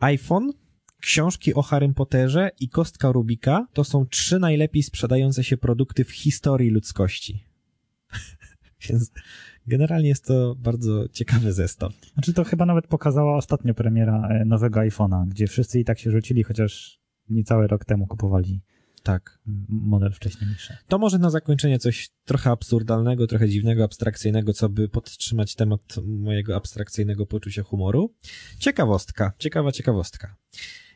[0.00, 0.52] iPhone,
[1.02, 6.10] książki o Harrym Potterze i kostka Rubika to są trzy najlepiej sprzedające się produkty w
[6.10, 7.44] historii ludzkości.
[8.88, 9.12] Więc
[9.66, 11.92] generalnie jest to bardzo ciekawy zestaw.
[12.14, 16.10] Znaczy to chyba nawet pokazała ostatnio premiera e, nowego iPhone'a, gdzie wszyscy i tak się
[16.10, 17.00] rzucili, chociaż
[17.30, 18.60] niecały rok temu kupowali
[19.02, 19.38] Tak.
[19.68, 20.76] model wcześniejszy.
[20.88, 26.56] To może na zakończenie coś trochę absurdalnego, trochę dziwnego, abstrakcyjnego, co by podtrzymać temat mojego
[26.56, 28.14] abstrakcyjnego poczucia humoru.
[28.58, 30.36] Ciekawostka, ciekawa ciekawostka.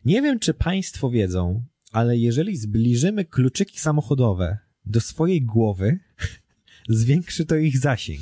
[0.06, 5.98] Nie wiem, czy Państwo wiedzą, ale jeżeli zbliżymy kluczyki samochodowe do swojej głowy,
[6.88, 8.20] zwiększy to ich zasięg.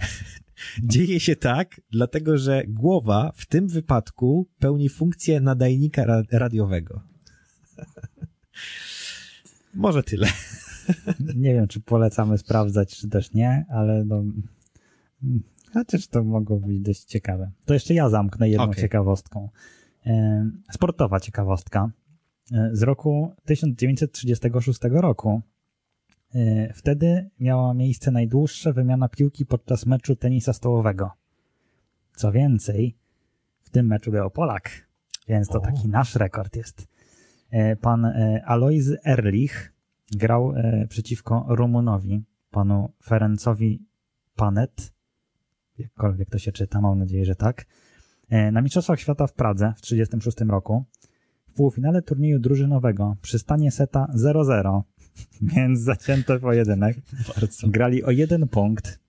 [0.82, 7.02] Dzieje się tak, dlatego że głowa w tym wypadku pełni funkcję nadajnika ra- radiowego.
[9.74, 10.28] Może tyle.
[11.34, 14.16] Nie wiem, czy polecamy sprawdzać, czy też nie, ale no...
[15.22, 17.50] mm, Chociaż to mogło być dość ciekawe.
[17.64, 18.82] To jeszcze ja zamknę jedną Okej.
[18.82, 19.48] ciekawostką.
[20.06, 21.90] E, Sportowa ciekawostka
[22.52, 25.42] e, z roku 1936 roku.
[26.34, 31.10] E, Wtedy miała miejsce najdłuższa wymiana piłki podczas meczu tenisa stołowego.
[32.16, 32.96] Co więcej,
[33.62, 34.70] w tym meczu grał Polak,
[35.28, 36.88] więc to taki nasz rekord jest.
[37.80, 38.12] Pan
[38.44, 39.72] Alois Erlich
[40.12, 40.54] grał
[40.88, 43.86] przeciwko Rumunowi, panu Ferencowi
[44.36, 44.92] Panet,
[45.78, 47.66] jakkolwiek to się czyta, mam nadzieję, że tak,
[48.30, 50.84] na Mistrzostwach Świata w Pradze w 1936 roku.
[51.48, 54.82] W półfinale turnieju drużynowego przy stanie seta 0-0,
[55.54, 56.96] więc zacięto pojedynek,
[57.34, 57.68] Bardzo.
[57.68, 59.00] grali o jeden punkt,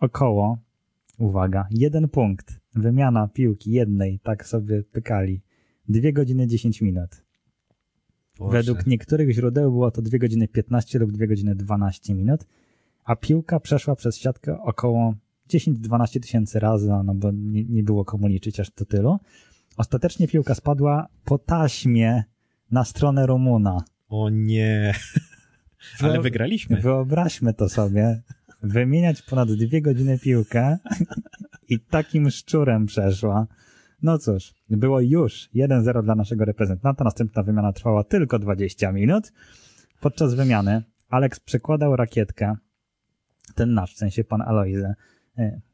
[0.00, 0.58] około,
[1.18, 5.40] uwaga, jeden punkt, wymiana piłki jednej, tak sobie pykali,
[5.88, 7.26] 2 godziny 10 minut.
[8.40, 12.46] Według niektórych źródeł było to 2 godziny 15 lub 2 godziny 12 minut,
[13.04, 15.14] a piłka przeszła przez siatkę około
[15.48, 19.18] 10-12 tysięcy razy, no bo nie, nie było komu liczyć aż do tylu.
[19.76, 22.24] Ostatecznie piłka spadła po taśmie
[22.70, 23.84] na stronę Rumuna.
[24.08, 24.94] O nie.
[26.00, 26.80] Ale wygraliśmy.
[26.80, 28.22] Wyobraźmy to sobie.
[28.62, 30.78] Wymieniać ponad dwie godziny piłkę
[31.68, 33.46] i takim szczurem przeszła.
[34.02, 37.04] No cóż, było już 1-0 dla naszego reprezentanta.
[37.04, 39.32] Następna wymiana trwała tylko 20 minut.
[40.00, 42.56] Podczas wymiany Alex przekładał rakietkę,
[43.54, 44.94] ten nasz, w sensie pan Alojzy, e,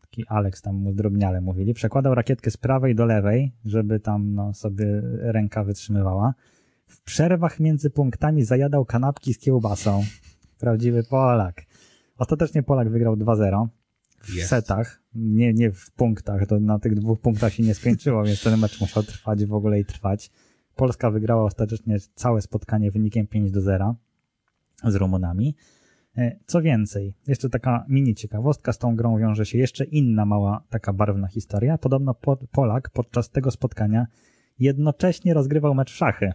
[0.00, 4.54] taki Alex tam mu drobniale mówili, przekładał rakietkę z prawej do lewej, żeby tam no,
[4.54, 4.86] sobie
[5.20, 6.34] ręka wytrzymywała.
[6.86, 10.04] W przerwach między punktami zajadał kanapki z kiełbasą.
[10.58, 11.62] Prawdziwy Polak.
[12.18, 13.66] Ostatecznie Polak wygrał 2-0
[14.22, 14.50] w Jest.
[14.50, 18.60] setach, nie, nie w punktach, to na tych dwóch punktach się nie skończyło, więc ten
[18.60, 20.30] mecz musiał trwać w ogóle i trwać.
[20.76, 23.96] Polska wygrała ostatecznie całe spotkanie wynikiem 5 do 0
[24.84, 25.56] z Rumunami.
[26.16, 30.64] E, Co więcej, jeszcze taka mini ciekawostka, z tą grą wiąże się jeszcze inna mała
[30.70, 31.78] taka barwna historia.
[31.78, 34.06] Podobno po, Polak podczas tego spotkania
[34.58, 36.32] jednocześnie rozgrywał mecz w szachy.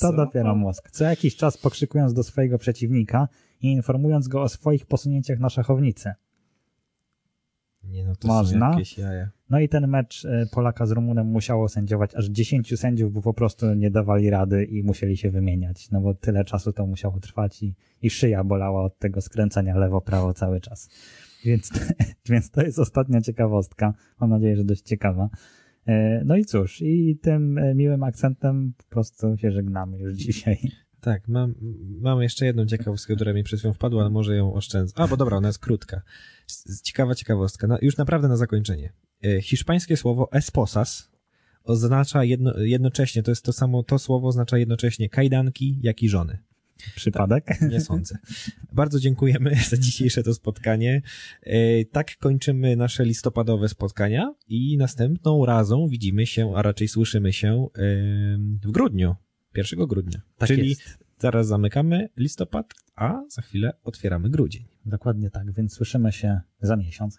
[0.00, 0.90] To dopiero mózg.
[0.90, 3.28] Co jakiś czas pokrzykując do swojego przeciwnika
[3.60, 6.12] i informując go o swoich posunięciach na szachownicy.
[7.84, 8.66] Nie no, to Można?
[8.66, 9.30] są jakieś jaja.
[9.50, 13.34] No i ten mecz e, Polaka z Rumunem musiało sędziować aż 10 sędziów, bo po
[13.34, 17.62] prostu nie dawali rady i musieli się wymieniać, no bo tyle czasu to musiało trwać
[17.62, 20.88] i, i szyja bolała od tego skręcania lewo-prawo cały czas.
[21.44, 21.70] Więc,
[22.30, 23.94] więc to jest ostatnia ciekawostka.
[24.20, 25.28] Mam nadzieję, że dość ciekawa.
[25.86, 30.58] E, No i cóż, i tym e, miłym akcentem po prostu się żegnamy już dzisiaj.
[31.00, 31.54] Tak, mam,
[32.00, 34.92] mam jeszcze jedną ciekawostkę, która mi przed chwilą wpadła, ale może ją oszczędzę.
[34.96, 36.02] A, bo dobra, ona jest krótka.
[36.84, 37.66] Ciekawa ciekawostka.
[37.66, 38.92] No, już naprawdę na zakończenie.
[39.24, 41.10] E, Hiszpańskie słowo esposas
[41.64, 46.38] oznacza jedno, jednocześnie, to jest to samo, to słowo oznacza jednocześnie kajdanki, jak i żony.
[46.96, 47.60] Przypadek?
[47.70, 48.18] Nie sądzę.
[48.72, 51.02] Bardzo dziękujemy za dzisiejsze to spotkanie.
[51.42, 57.66] E, Tak kończymy nasze listopadowe spotkania i następną razą widzimy się, a raczej słyszymy się
[58.62, 59.16] w grudniu,
[59.56, 60.20] 1 grudnia.
[60.38, 60.98] Tak Czyli jest.
[61.20, 64.64] Zaraz zamykamy listopad, a za chwilę otwieramy grudzień.
[64.86, 67.18] Dokładnie tak, więc słyszymy się za miesiąc,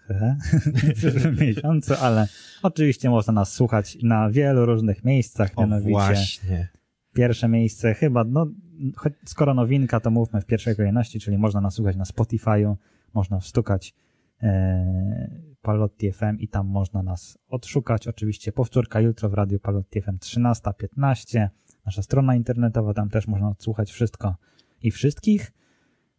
[0.75, 2.27] w przyszłym miesiącu, ale
[2.63, 6.67] oczywiście można nas słuchać na wielu różnych miejscach, O mianowicie właśnie.
[7.13, 8.47] pierwsze miejsce chyba, no
[8.95, 12.75] choć skoro nowinka, to mówmy w pierwszej kolejności, czyli można nas słuchać na Spotify'u,
[13.13, 13.95] można wstukać
[14.43, 18.07] e, Palotti FM i tam można nas odszukać.
[18.07, 21.47] Oczywiście powtórka jutro w Radiu Palotti FM 13.15,
[21.85, 24.35] nasza strona internetowa, tam też można odsłuchać wszystko
[24.81, 25.51] i wszystkich.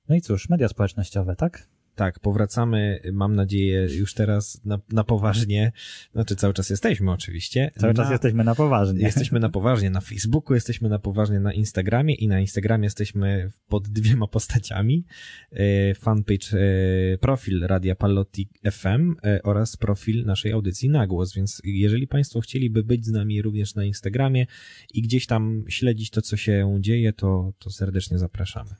[0.08, 1.68] No i cóż, media społecznościowe, tak?
[2.02, 5.72] Tak, powracamy, mam nadzieję, już teraz na, na poważnie.
[6.12, 7.70] Znaczy, cały czas jesteśmy oczywiście.
[7.78, 9.00] Cały na, czas jesteśmy na poważnie.
[9.00, 13.88] Jesteśmy na poważnie na Facebooku, jesteśmy na poważnie na Instagramie i na Instagramie jesteśmy pod
[13.88, 15.04] dwiema postaciami.
[15.52, 16.58] E, fanpage,
[17.14, 22.40] e, profil Radia Palotti FM e, oraz profil naszej audycji na głos, więc jeżeli Państwo
[22.40, 24.46] chcieliby być z nami również na Instagramie
[24.94, 28.70] i gdzieś tam śledzić to, co się dzieje, to, to serdecznie zapraszamy.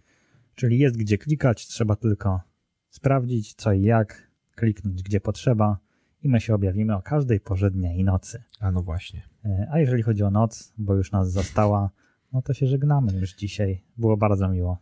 [0.55, 2.52] Czyli jest gdzie klikać, trzeba tylko
[2.93, 5.79] sprawdzić co i jak, kliknąć gdzie potrzeba
[6.23, 8.43] i my się objawimy o każdej porze dnia i nocy.
[8.61, 9.23] A no właśnie.
[9.45, 11.91] E, A jeżeli chodzi o noc, bo już nas została,
[12.33, 13.83] no to się żegnamy już dzisiaj.
[13.97, 14.79] Było bardzo miło.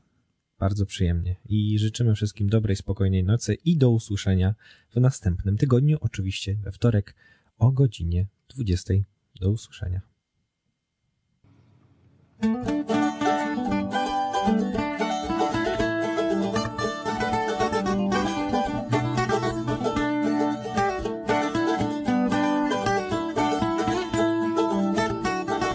[0.58, 1.36] Bardzo przyjemnie.
[1.48, 4.54] I życzymy wszystkim dobrej, spokojnej nocy i do usłyszenia
[4.90, 7.14] w następnym tygodniu, oczywiście we wtorek
[7.58, 8.94] o godzinie 20.
[9.40, 10.00] Do usłyszenia.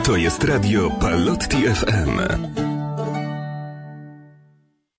[0.05, 2.74] To jest radio Palotti FM.